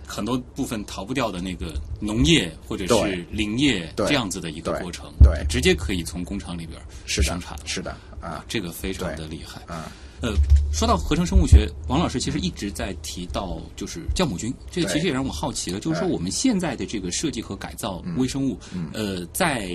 [0.06, 4.06] 很多部分逃不掉的那个农业或者是林业对。
[4.06, 5.44] 这样子的一个过程，对。
[5.48, 9.60] 直接可以从工厂里边是生产，是的啊，这个非常的厉害。
[9.66, 9.90] 啊，
[10.20, 10.32] 呃，
[10.72, 18.16] 说到合成生物学，王老师其实一直在提到就是酵母菌，这个其实也让我好奇了，就是说哎我们现在的这个设计和改造嗯。
[18.16, 18.58] 微生物，
[18.92, 19.70] 呃，在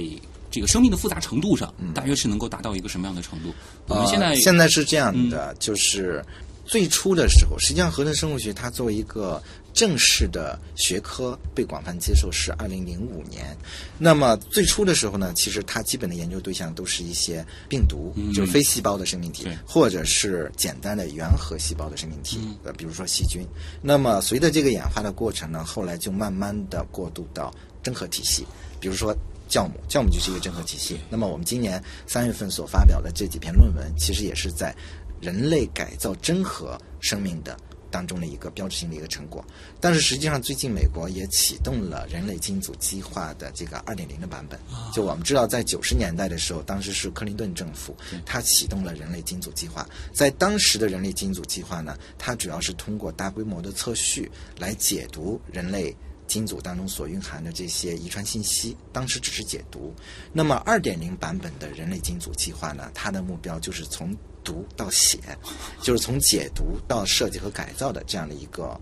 [0.50, 1.94] 这个生命的复杂程度上，嗯。
[1.94, 3.54] 大约是能够达到一个什么样的程度？
[3.88, 6.24] 我们现在呃、现在是这样的，就是
[6.66, 9.42] 最初的时候，实际上合成生物学它作为一个
[9.74, 13.56] 正式的学科被广泛接受是二零零五年。
[13.98, 23.46] 那么最初的时候呢，其实它基本的研究对象都是一些病毒，就是非细胞的生命体，或者是简单的原核细胞的生命体，呃，比如说细菌。
[23.82, 27.54] 那么随着这个演化的过程呢，后来就慢慢的过渡到
[27.84, 28.46] 真核体系，
[28.80, 29.16] 比如说。
[29.52, 30.98] 酵母，酵母就是一个真核体系。
[31.10, 34.74] 那么我们今年三月份所发表的这几篇论文，其实也是在
[35.20, 37.60] 人类改造真核生命的
[37.92, 39.46] 当中的一个标志性的一个成果。
[39.80, 44.60] 但是实际上，最近美国也启动了人类基因组计划的这个二点零的版本。
[44.94, 49.88] 就我们知道，在九十年代的时候，当时是克林顿政府，他启动了人类基因组计划。
[50.14, 55.96] 在当时的人类基因组计划呢，它主要是通过大规模的测序来解读人类。
[56.28, 59.94] 基因组当中所蕴含的这些遗传信息，当时只是解读。
[60.32, 62.90] 那么，二点零版本的人类基因组计划呢？
[62.94, 65.20] 它的目标就是从读到写，
[65.82, 68.80] 就是从解读到设计和改造的这样的一个，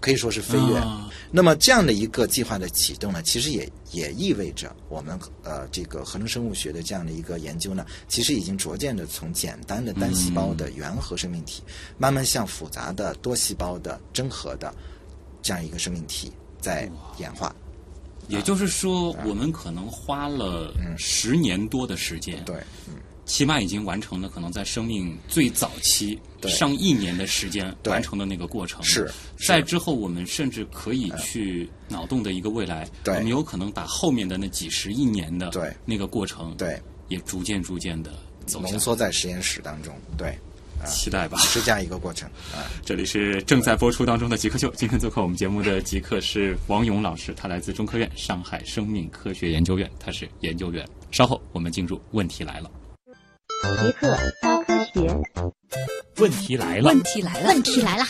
[0.00, 0.82] 可以说是飞跃。
[1.30, 11.62] 那么，这样的一个计划的启动呢，其实也也意味着我们呃这个合成生物学的这样的一个研究呢，其实已经逐渐的从简单的单细胞的原核生命体，
[11.98, 14.74] 慢慢向复杂的多细胞的真核的
[15.42, 16.32] 这样一个生命体。
[16.60, 17.54] 在演化，
[18.26, 22.56] 也就是说，我们可能花了十年多的时间，对，
[23.28, 28.82] 起码已经完成了可能在生命最早期上亿年的时间完成的那个过程。
[28.82, 29.08] 是，
[29.46, 38.12] 在之后，我们甚至可以去脑洞的一个未来，我们有可能把后面的那几十亿年的对那个过程，对，也逐渐逐渐的
[38.46, 40.36] 走浓缩在实验室当中，对。
[40.86, 42.62] 期待吧，是这样一个过程啊。
[42.86, 50.88] 这里是正在播出当中的极客秀，今天做客我们节目的极客是王勇老师，他来自中科院上海生命科学研究院，他是研究员。
[51.10, 52.70] 稍后我们进入问题来了。
[53.62, 55.08] 极客高科学，
[56.18, 58.04] 问题来了，问题来了，问题来了。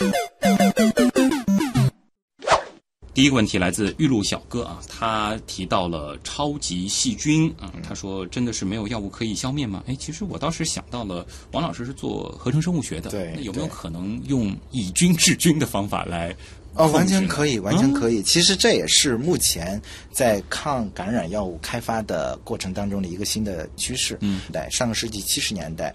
[3.13, 9.83] 第一个问题来自玉露小哥啊，他提到了超级细菌啊，他说真的是没有药物可以消灭吗？
[9.87, 16.35] 哎，其实我倒是想到了，王老师是做合成生物学的，对，有没有可能用以菌治菌的方法来？
[16.75, 18.21] 哦，完全可以，完全可以。
[18.21, 24.17] 其实这也是目前在抗感染药物开发的过程当中的一个新的趋势。
[24.21, 25.93] 嗯，在上个世纪七十年代，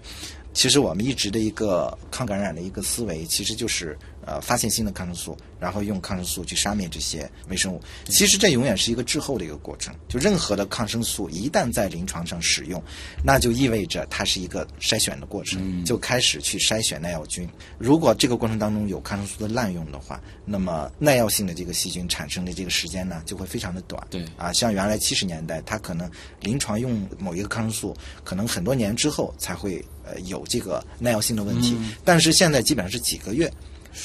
[0.53, 5.37] 其实我们一直的一个抗感染的一个思维，其实就是呃发现新的抗生素。
[5.57, 9.95] 然后用抗生素去杀灭这些微生物，其实这永远是一个滞后的一个过程。
[10.07, 12.83] 就任何的抗生素一旦在临床上使用，
[13.23, 17.49] 那就意味着它是一个筛选的过程，就开始去筛选耐药菌。
[17.79, 24.05] 如果这个过程当中有抗生素的滥用的话，那么耐药性的这个细菌产生的这个时间呢，就会非常的短。
[24.11, 26.07] 对啊，像原来七十年代，它可能
[26.41, 33.51] 临床用某一个抗生素，可能很多年之后才会呃有这个耐药性的问题，但是现在基本上是几个月。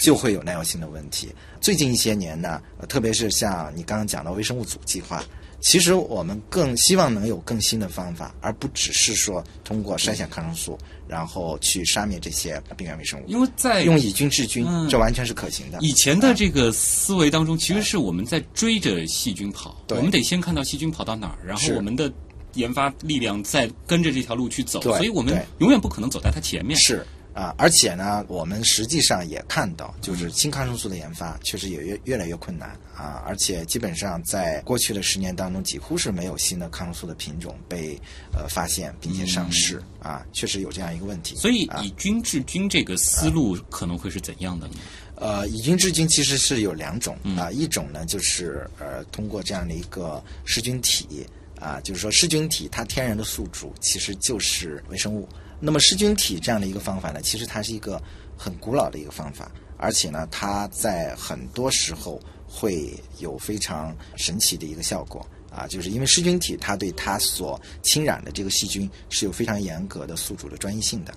[0.01, 1.29] 就会有耐药性的问题。
[1.61, 5.23] 最近一些年呢，特别是像你刚刚讲的微生物组计划，
[5.61, 13.25] 其实我们更希望能有更新的方法，而不只是说通过筛选抗生素，然后去杀灭这些病原微生物。
[13.27, 15.79] 因为在用以菌治菌，这完全是可行的。
[15.81, 22.11] 以前的这个思维当中，其实是我们在追着细菌跑，我们得先看到细菌跑到哪儿，然后我们的
[22.55, 26.79] 研发力量在跟着这条路去走，所以我们永远不可能走在它前面。
[26.79, 27.07] 是。
[27.33, 37.97] 啊，而且呢，我们实际上也看到，就是新抗生素的研发确实也越越来越困难啊，而且基本上在过去的十年当中，几乎是没有新的抗生素的品种被
[38.33, 41.37] 呃发现并且上市啊，确实有这样一个问题。
[41.37, 44.75] 所以以菌治菌这个思路可能会是怎样的呢？
[45.15, 51.25] 呃，以菌治菌其实是有两种啊，一种呢就是呃通过这样的一个噬菌体
[51.61, 55.29] 啊，就是说噬菌体它天然的宿主其实就是微生物。
[55.61, 58.01] 那么噬菌体这样的一个方法呢，其实它是一个
[58.37, 62.19] 很古老的一个方法，而且呢，它在很多时候
[62.49, 65.25] 会有非常神奇的一个效果。
[65.51, 71.13] 啊，就是因为噬菌体它对它所侵染的这个细菌是有非常严格的宿主的专一性的。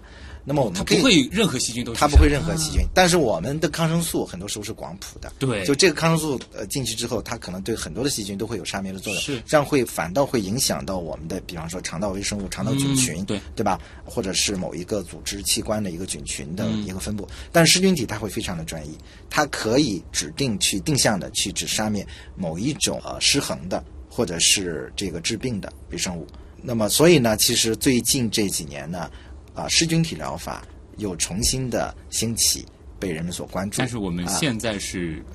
[0.46, 13.80] 那么我们它不会任何细菌都它不会任何细菌，但是我们的抗生素很多时候是广谱的，对，就这个抗生素呃进去之后，它可能对很多的细菌都会有杀灭的作用，是这样会反倒会影响到我们的，比方说肠道微生物、肠道菌群，对对吧？
[14.04, 18.98] 或者是某一个组织器官的一个菌群的一个分布，但噬菌体它会非常的专一，
[19.30, 23.82] 它可以指定去定向的去只杀灭某一种呃失衡的
[24.14, 26.28] 或者是这个治病的微生物。
[26.62, 29.10] 那么所以呢，其实最近这几年呢，
[29.54, 30.64] 啊噬菌体疗法。
[30.98, 32.64] 又重新的兴起，
[33.00, 33.80] 被人们所关注。
[33.80, 35.26] 但是我们现在是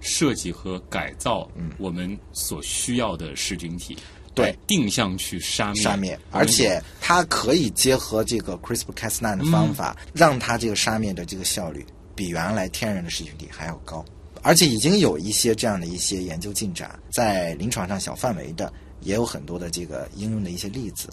[0.00, 3.98] 设计和改造我们所需要的噬菌体，
[4.34, 5.82] 对，定向去杀灭。
[5.82, 11.84] 杀灭，而且它可以结合这个 CRISPR-Cas9 的方法，让它这个杀灭的这个效率
[12.14, 14.02] 比原来天然的噬菌体还要高。
[14.44, 21.08] 而且已经有一些这样的一些研究进展，在临床上小范围的也有很多的这个应用的一些例子。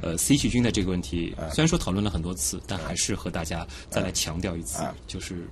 [0.00, 5.46] 呃，C 细菌的这个问题，虽然说讨论了很多次，但还是和大家再来强调一次，就是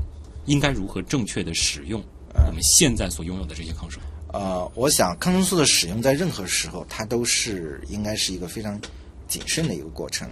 [0.46, 2.02] 应该如何正确的使用
[2.46, 4.08] 我们现在所拥有的这些抗生素。
[4.32, 8.80] 呃，我想抗生素的使用在任何时候，它都是应该是一个非常
[9.26, 10.28] 谨慎的一个过程。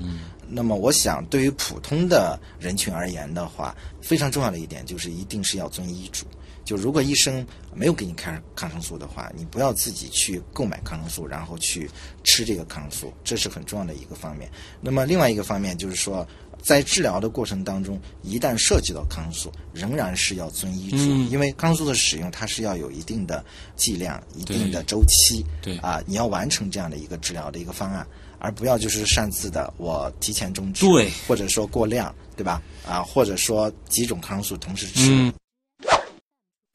[0.49, 6.27] 那么，我想对于普通的人群而言的话，非常重要的一点就是一定是要遵医嘱。
[6.65, 11.91] 就如果医生没有给你开抗生素的话，你不要自己去购买抗生素，然后去
[12.23, 14.51] 吃这个抗生素，这是很重要的一个方面。
[14.81, 16.27] 那么另外一个方面就是说，
[16.63, 23.45] 在治疗的过程当中，一旦涉及到抗生素，仍然是要遵医嘱，嗯因为抗生素的使用它是要有一定的
[23.77, 28.07] 剂量、一定的周期，对啊，你要完成这样的一个治疗的一个方案，
[28.45, 32.61] 而不要就是擅自的我提前终止，对或者说过量，对吧？
[32.87, 35.33] 啊，或者说几种抗生素同时吃，嗯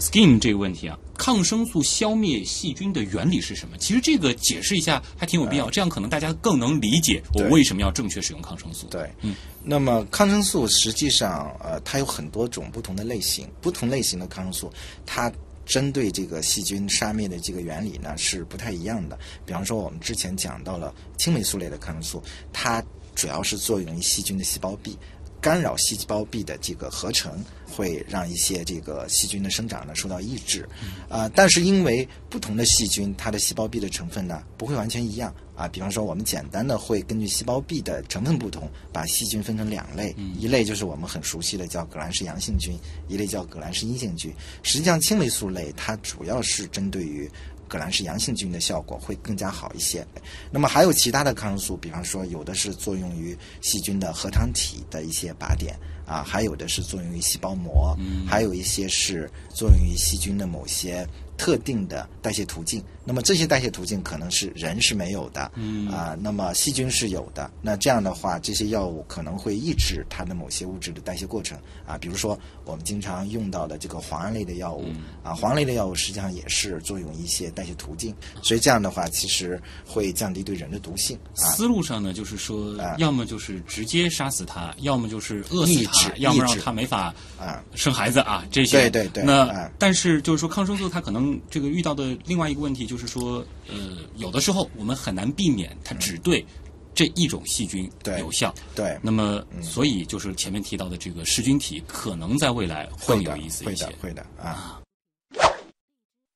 [0.04, 3.78] ，skin 这个问题啊，抗生素消灭细菌的原理是什么？
[3.78, 8.88] 其实这个解释一下还挺有必要，这样可能大家更能理解我为什么要正确使用抗生素。
[8.88, 14.74] 对，嗯，那么抗生素实际上，呃，它有很多种不同的类型，不同类型的抗生素，
[15.06, 15.32] 它
[15.70, 19.18] 针对这个细菌杀灭的这个原理呢是不太一样的。
[19.46, 24.98] 比方说，我们之前讲到了青霉素类的抗生素，它主要是作用于细菌的细胞壁。
[25.42, 27.42] 干扰细胞壁的这个合成，
[27.72, 30.68] 会让一些这个细菌的生长呢受到抑制，
[31.08, 35.68] 啊、但是因为不同的细菌，它的细胞壁的成分呢不会完全一样啊。
[35.68, 42.80] 比方说，我们简单的会根据细胞壁的成分不同，把细菌分成两类，一类就是我们很熟悉的叫革兰氏阳性菌，
[43.10, 44.34] 一类叫革兰氏阴性菌。
[44.64, 47.30] 实际上，青霉素类它主要是针对于
[47.68, 50.06] 革兰氏阳性菌的效果会更加好一些。
[50.50, 57.96] 那么还有其他的抗生素，比方说有的是作用于细菌的核糖体的一些靶点啊，还有的是作用于细胞膜，
[58.28, 61.08] 还有一些是作用于细菌的某些
[61.40, 62.84] 特定的代谢途径。
[63.06, 67.50] 那么这些代谢途径可能是人是没有的，嗯啊，那么细菌是有的。
[67.60, 74.86] 那这样的话，这些药物可能会抑制它的某些物质的代谢过程啊，比如说我们经常用到的这个磺胺类的药物、
[75.24, 78.14] 啊，磺胺类的药物实际上也是作用一些代谢途径，
[78.44, 81.50] 所以这样的话其实会降低对人的毒性啊。
[81.56, 88.88] 思路上呢，就是说啊，要么就是直接杀死它，要么就是饿死它，要么让它没法啊生孩子啊，这些。
[88.88, 96.46] 对对对那哎但是就是说，抗生素它可能这个遇到的另外一个问题就是说，呃，有的时候我们很难避免它只对
[96.94, 98.54] 这一种细菌有效。
[98.76, 103.98] 对，那么，所以就是前面提到的这个噬菌体，可能在未来会有意思一些会的。
[104.02, 104.80] 会的啊。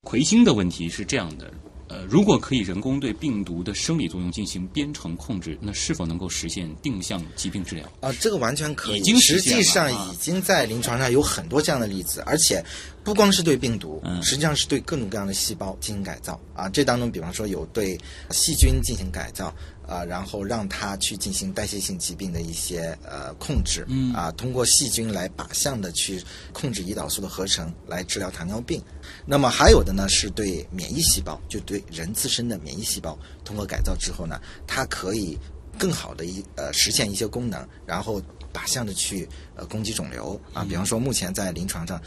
[0.02, 1.52] 魁星的问题是这样的，
[1.94, 7.86] 呃，如果可以人工对病毒的生理作用进行编程控制，那是否能够实现定向疾病治疗？
[8.00, 9.00] 啊，这个完全可以。
[9.00, 12.64] 已经实际上啊已经在临床上有很多这样的例子，而且
[13.04, 16.68] 不光是对病毒，嗯实际上是对各种各样的细胞进行改造啊。
[16.68, 17.96] 这当中，比方说有对
[18.32, 19.54] 细菌进行改造
[19.88, 28.82] 啊，然后让它去进行代谢性疾病的一些呃控制，嗯啊，通过细菌来靶向的去控制胰岛素的合成，来治疗糖尿病。
[29.26, 35.38] 那么还有的呢，是对免疫细胞，就对人自身的免疫细胞，通过改造之后呢，它可以
[35.78, 38.22] 更好的一呃实现一些功能，然后
[38.54, 40.66] 靶向的去呃攻击肿瘤啊。
[40.68, 42.02] 比方说，目前在临床上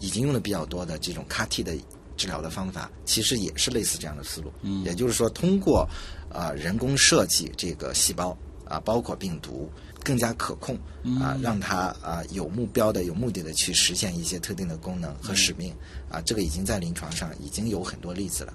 [0.00, 1.76] 已经用的比较多的这种 CAR T 的
[2.16, 4.52] 治疗的方法，其实也是类似这样的思路。
[4.62, 5.88] 嗯也就是说，通过
[6.30, 9.70] 呃人工设计这个细胞啊，包括病毒。
[10.04, 10.76] 更加可控
[11.20, 15.72] 啊，让它啊有目标的、有目的的去实现一些特定的功能和使命
[16.10, 18.52] 啊，这个已经在临床上已经有很多例子了。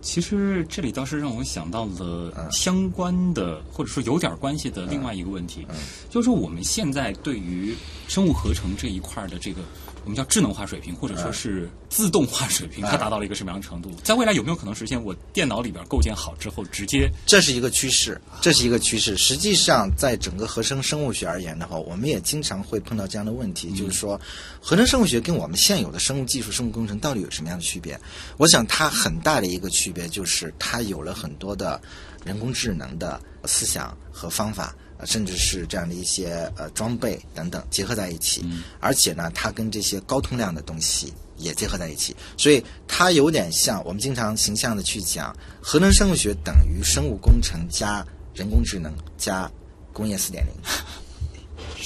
[0.00, 5.74] 其实这里倒是让我想到了嗯相关的，或者说有点关系的另外一个问题，嗯
[6.08, 7.74] 就是说我们现在对于
[8.06, 9.62] 生物合成这一块儿的这个
[10.04, 13.90] 我们叫智能化水平，或者说是自动化水平，它达到了一个什么样的程度？
[14.02, 19.16] 在未来有没有可能实现我电脑里边构建好之后直接这是一个趋势，这是一个趋势。
[19.16, 24.20] 实际上，在整个合成生物学而言的话，我们也经常会碰到这样的问题，就是说，
[24.60, 27.98] 合成生物学跟我们现有的生物技术、生物工程到底有什么样的区别？
[28.36, 31.80] 我想，它很大的一个区别就是它有了很多的
[32.24, 34.74] 人工智能的思想和方法。
[34.98, 38.44] 呃甚至是这样的一些呃装备等等结合在一起，
[38.80, 49.50] 而且呢，它跟这些高通量的东西也结合在一起，所以它有点像我们经常形象的去讲，核能生物学等于生物工程加人工智能加
[49.92, 50.52] 工业四点零。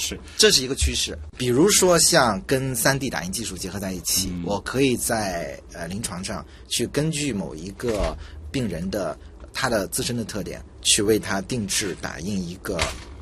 [0.00, 1.18] 是这是一个趋势。
[1.36, 8.16] 比如说，像跟 3D 打印技术结合在一起，我可以在呃临床上去根据某一个
[8.52, 9.18] 病人的
[9.52, 12.80] 他的自身的特点，去为它定制打印一个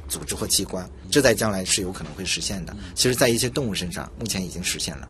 [0.09, 0.89] 组织或器官。
[1.11, 2.75] 这在将来是有可能会实现的。
[2.95, 5.09] 其实，在一些动物身上，目前已经实现了。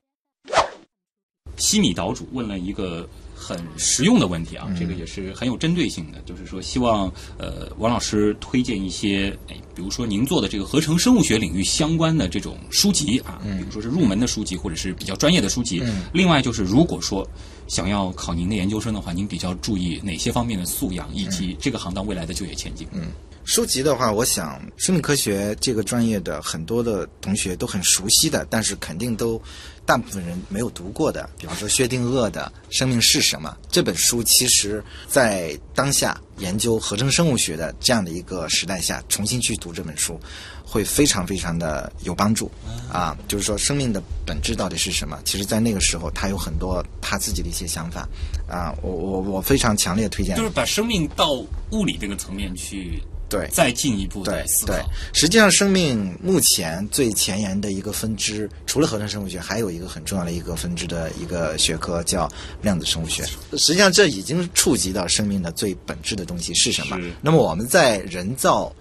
[1.59, 15.83] 西米岛主问了一个很实用的问题啊，这个也是很有针对性的，就是说希望呃王老师推荐一些，哎，比如说您做的这个合成生物学领域相关的这种书籍啊，比如说是入门的书籍或者是比较专业的书籍。
[16.13, 17.27] 另外就是如果说
[17.69, 22.87] 想要考您的研究生的话，您比较注意哪些方面的素养，以及这个行当未来的就业前景？
[22.93, 23.09] 嗯。
[23.45, 29.41] 书籍的话，我想生命科学这个专业的很多的同学都很熟悉的，但是肯定都
[29.87, 31.29] 大部分人没有读过的。
[31.39, 40.21] 比方说薛定谔的《生命是什么》这本书，其实在当下研究合成生物学的这样的一个时代下，重新去读这本书，
[40.65, 42.51] 会非常非常的有帮助。
[42.93, 45.19] 啊，就是说生命的本质到底是什么？
[45.25, 48.09] 其实，在那个时候，他有很多他自己的一些想法。
[48.49, 51.33] 啊，我我我非常强烈推荐，就是把生命到
[51.71, 53.03] 物理这个层面去。
[53.29, 54.73] 对，再进一步对思考。
[54.73, 62.31] 对，实际上生命目前最前沿的一个分支，除了合成生物学，还有一个很重要的一个分支的一个学科叫
[62.63, 63.25] 量子生物学。
[63.53, 66.99] 实际上，这已经触及到生命的最本质的东西是什么。
[67.21, 68.73] 那么我们在人造。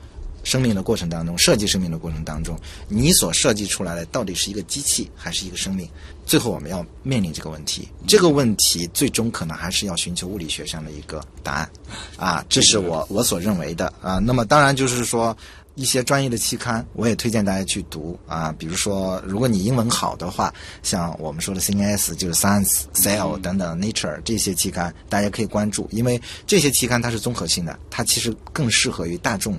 [0.55, 5.85] 生命的过程当中，设计生命的过程当中，你所设计出来的到底是一个机器还是一个生命？
[6.25, 11.69] 最后我们要面临这个问题，这个问题最终可能还是要寻求物理学上的一个答案，
[12.15, 14.17] 啊，这是我我所认为的啊。
[14.17, 15.35] 那么当然就是说。
[15.75, 18.53] 一些专业的期刊，我也推荐大家去读啊。
[18.57, 29.55] 比如说，如果你英文好的话，像我们说的 CNS，就是 Science、Cell 等等 Nature 这些期刊，大家可以关注，因为这些期刊它是综合性的，它其实更适合于大众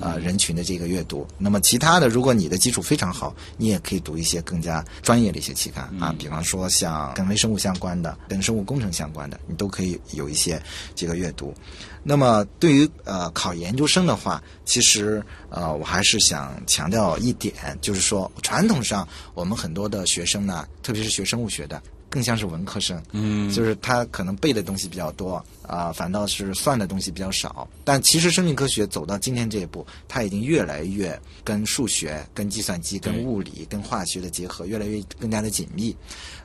[0.00, 1.26] 啊人群的这个阅读。
[1.38, 6.14] 那么其他的，如果你的基础非常好，你也可以读一些更加专业的一些期刊啊。
[6.18, 10.60] 比方说像跟微生物相关的、跟生物工程相关的，你都可以有一些
[10.94, 11.54] 这个阅读。
[12.02, 21.80] 那么对于呃考研究生的话，其实呃我还是想强调一点，就是说传统上我们很多的学生呢，特别是学生物学的。
[22.10, 27.66] 更像是文科生，嗯，就是他可能背的东西比较多啊，反倒是算的东西比较少。
[27.84, 35.96] 但其实生命科学走到今天这一步，它已经越来越跟数学、跟计算机、跟物理、跟化学的结合越来越更加的紧密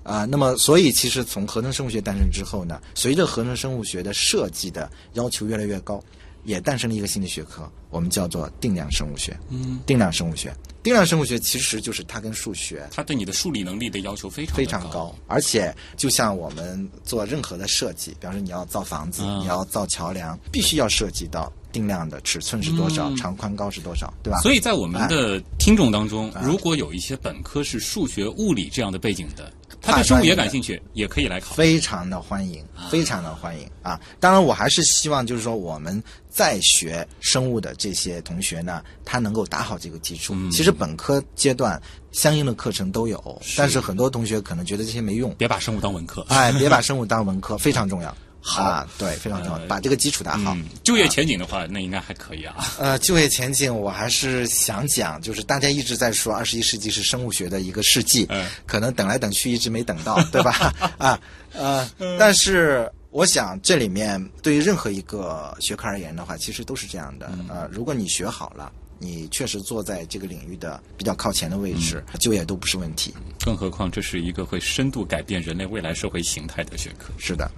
[0.04, 0.24] 啊。
[0.26, 6.00] 那么，所以其实从合成生物学诞生之后呢，随着合成生物学的设计的要求越来越高，
[6.44, 9.36] 也诞生了一个新的学科，我们叫做定量生物学。
[9.50, 10.56] 嗯，定量生物学。
[10.86, 24.40] 定量生物学其实就是它跟数学，它对你的数理能力的要求非常非常高，而且就像我们做任何的设计，比方说你要造房子，你要造桥梁，必须要涉及到定量的尺寸是多少，长宽高是多少，对吧？
[24.42, 29.52] 所以在我们的听众当中，如果有一些本科是数学、物理这样的背景的。
[29.96, 34.00] 他对生物也感兴趣，也可以来考，非常的欢迎，非常的欢迎啊！
[34.20, 40.36] 当然，我还是希望就是说，我们在学生物的这些同学呢，他能够打好这个基础。
[40.52, 41.82] 其实本科阶段
[42.12, 48.16] 相应的课程都有，但是很多同学可能觉得这些没用，别把生物当文科，哎，别把生物当文科，非常重要。
[48.48, 50.56] 好，对，非常重要，把这个基础打好。
[50.84, 52.56] 就业前景的话，那应该还可以啊。
[52.78, 58.30] 呃，就业前景，我还是想讲，就是大家一直在说二十一世纪是生物学的一个世纪，
[58.68, 60.72] 可能等来等去一直没等到， 对吧？
[61.00, 61.20] 啊，
[61.54, 61.90] 呃，
[62.20, 67.28] 但是我想这里面对于任何一个学科而言的话，其实都是这样的。
[67.50, 73.12] 呃，如果你学好了，你确实坐在这个领域的比较靠前的位置，就业都不是问题。
[73.44, 77.12] 更何况这是一个会深度改变人类未来社会形态的学科。
[77.18, 77.50] 是的。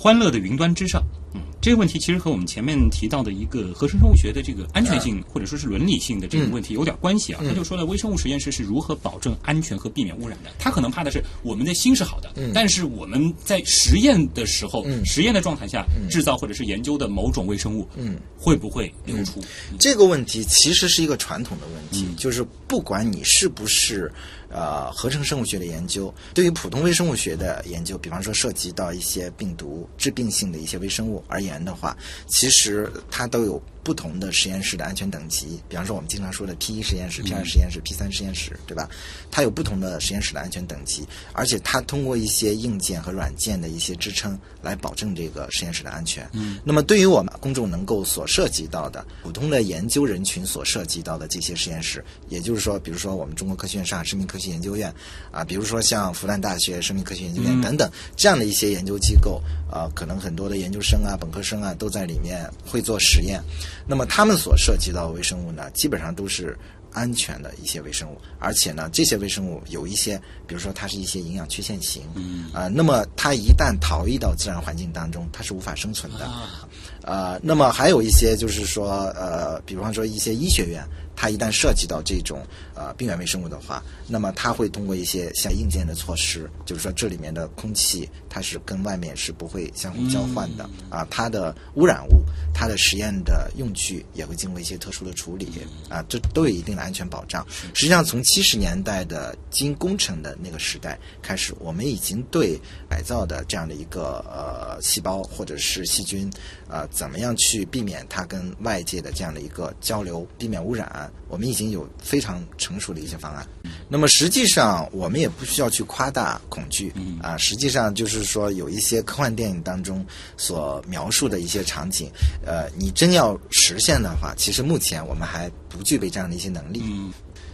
[0.00, 1.02] 欢乐的云端之上，
[1.34, 7.40] 嗯，这个问题其实和我们前面提到的一个合成生物学的这个安全性或者说是伦理性的这个问题有点关系啊。
[7.44, 10.52] 他就说了，微生物实验室是如何保证安全和避免污染的？
[10.56, 19.42] 他可能怕的是我们的心是好的，但是我们在实验的时候，实验的状态下制造或者是研究的某种微生物，嗯，会不会流出？
[19.80, 24.08] 这个问题其实是一个传统的问题，就是不管你是不是。
[24.50, 31.96] 呃，合成生物学的研究对于普通微生物学的研究，比方说涉及到一些病毒致病性的一些微生物而言的话，
[32.26, 33.62] 其实它都有。
[33.84, 38.86] 不同的实验室的安全等级，比方说我们经常说的 P 一实验室、P 二实验室、P 三实验室，对吧？
[39.30, 46.28] 它有不同的实验室的安全等级，而且它通过一些硬件和软件的一些支撑来保证这个实验室的安全。
[46.32, 46.58] 嗯。
[46.64, 54.92] 那么对于我们公众能够所涉及到的普通的研究人群所涉及到的这些实验室，也就是说，比如说我们中国科学院上海生命科学研究院
[55.30, 63.42] 啊，比如说像复旦大学生命科学研究院等等这样的一些研究机构啊，可能很多的研究生啊、本科生啊都在里面会做实验。
[63.86, 66.56] 那么他们所涉及到的微生物呢，基本上都是
[66.90, 70.16] 安全的一些微生物，而且呢，这些微生物有一些，
[70.46, 76.66] 比如说它是一些营养缺陷型，嗯啊，那么它一旦逃逸到自然环境当中，它是无法生存的，啊
[77.02, 80.82] 呃，那么还有一些就是说，呃，比方说一些医学院，
[81.20, 82.46] 它一旦涉及到这种
[82.76, 92.22] 呃病原微生物的话，那么它会通过一些像硬件的措施，就是说这里面的空气它是跟外面是不会相互交换的、啊，它的污染物、
[92.54, 95.48] 它的实验的用具也会经过一些特殊的处理。
[95.88, 97.44] 啊，这都有一定的安全保障。
[97.74, 106.30] 实际上，从七十年代的基因工程的那个时代开始，我们已经对改造的这样的一个呃细胞或者是细菌，
[106.68, 113.46] 呃，怎么样去避免它跟外界的这样的一个交流，避免污染，我们已经有非常成熟的一些方案。
[113.88, 116.92] 那么实际上，我们也不需要去夸大恐惧
[117.22, 120.04] 啊，实际上就是说，有一些科幻电影当中
[120.36, 122.10] 所描述的一些场景，
[122.44, 126.82] 呃，你真要实现的话，其实目前我们还不具备这样的一些能力。
[126.84, 127.12] 嗯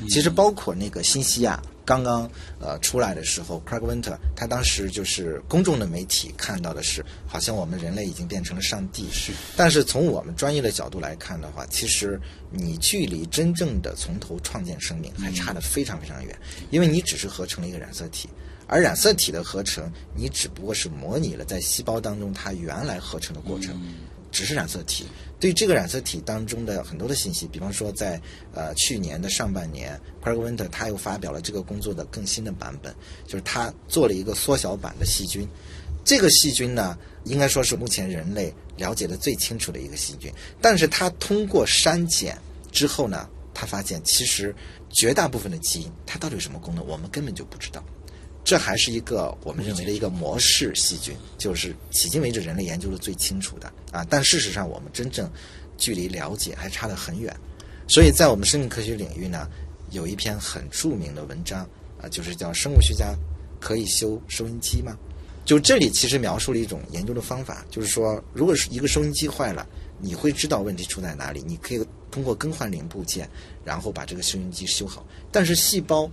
[0.08, 2.30] 其实包括那个新西亚刚刚
[2.60, 9.08] 呃出来的时候，Craig Winter 他当时就是公众的媒体看到的是，好像我们人类已经变成了上帝。
[9.12, 12.20] 是，但是从我们专业的角度来看的话，其实
[12.50, 16.38] 你距离真正的从头创建生命还差得非常非常远，
[16.70, 18.28] 因为你只是合成了一个染色体。
[18.66, 23.78] 而染色体的合成，你只不过是模拟了在细胞当中它原来合成的过程，
[24.34, 25.06] 只是染色体。
[25.38, 28.20] 对这个染色体当中的很多的信息，比方说在
[28.52, 32.94] 呃去年的上半年，Craig Winter 他又发表了这个工作的更新的版本，
[33.26, 35.46] 就是他做了一个缩小版的细菌。
[36.04, 42.36] 这个细菌呢，应该说是目前人类了解的最清楚的一个细菌，但是它通过删减
[42.72, 44.54] 之后呢，他发现其实
[44.90, 47.82] 绝大部分的基因它到底有什么功能，我们根本就不知道。
[48.44, 54.06] 这还是一个我们认为的一个模式细菌，就是迄今为止人类研究的最清楚的啊。
[54.10, 55.30] 但事实上，我们真正
[55.78, 57.34] 距离了解还差得很远。
[57.88, 59.48] 所以在我们生命科学领域呢，
[59.90, 61.66] 有一篇很著名的文章
[62.00, 63.14] 啊，就是叫《生物学家
[63.60, 64.92] 可以修收音机吗》？
[65.46, 69.66] 就这里其实描述了一种研究的方法，就是说，如果是一个收音机坏了，
[70.00, 73.28] 你会知道问题出在哪里，你可以通过更换零部件，
[73.64, 75.06] 然后把这个收音机修好。
[75.30, 76.10] 但是细胞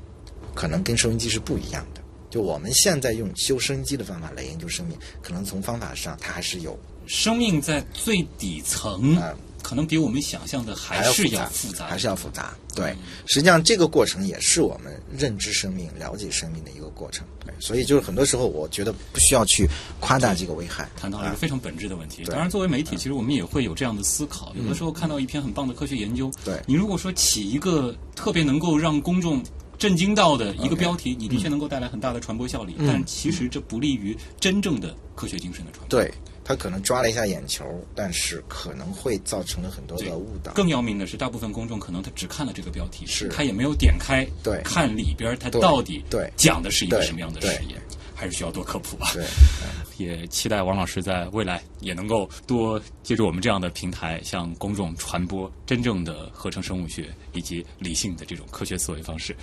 [0.54, 2.01] 可能跟收音机是不一样的。
[2.32, 12.56] 就我们现在用修生机的方法来研究生命，可能从方法上它还是有生命在最底层啊，可能比我们想象的还是要复杂，还是要复杂。
[12.74, 17.28] 对，实际上这个过程也是我们认知生命、了解生命的一个过程。
[17.46, 19.68] 对，所以就是很多时候，我觉得不需要去
[20.00, 20.90] 夸大这个危害。
[20.96, 22.24] 谈到了一个非常本质的问题。
[22.24, 24.56] 对当然，作为媒体，其实我们也会有这样的思考。
[24.56, 29.44] 有的时候看到一篇很棒的科学研究，对你如果说起一个特别能够让公众
[29.82, 32.86] 震惊到的一个标题，你的确能够带来很大的传播效力，嗯。
[32.88, 36.00] 但其实这不利于真正的科学精神的传播。
[36.00, 36.14] 对
[36.44, 37.66] 他可能抓了一下眼球，
[37.96, 40.52] 但是可能会造成了很多的误导。
[40.54, 43.28] 更要命的是，大部分公众可能他只看了这个标题，是。
[43.30, 44.62] 他也没有点开，对。
[44.62, 46.32] 看里边他到底对。
[46.38, 47.82] 讲的是一个什么样的实验，
[48.14, 49.10] 还是需要多科普啊。
[49.14, 49.26] 对，
[49.98, 59.36] 也期待王老师在未来也能够多借助我们这样的平台，向公众传播真正的合成生物学以及理性的这种科学思维方式。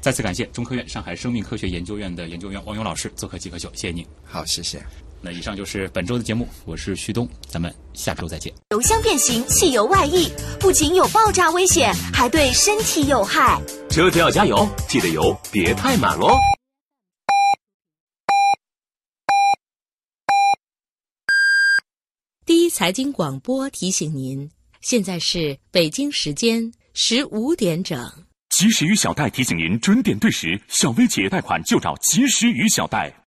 [0.00, 4.06] 再次感谢中科院上海生命科学研究院的研究员王勇老师做客极客秀，谢谢您。
[4.24, 4.82] 好，谢谢。
[5.20, 8.50] 那以上就是本周的节目，我是旭东，咱们下周再见。
[8.70, 13.60] 油箱变形、汽油外溢，不仅有爆炸危险，还对身体有害。
[13.90, 16.34] 车子要加油，记得油别太满哦。
[22.46, 28.10] 第一财经广播提醒您，现在是北京时间十五点整。
[28.50, 33.19] 及时雨小贷提醒您准点对时，小微企业贷款就找及时雨小贷。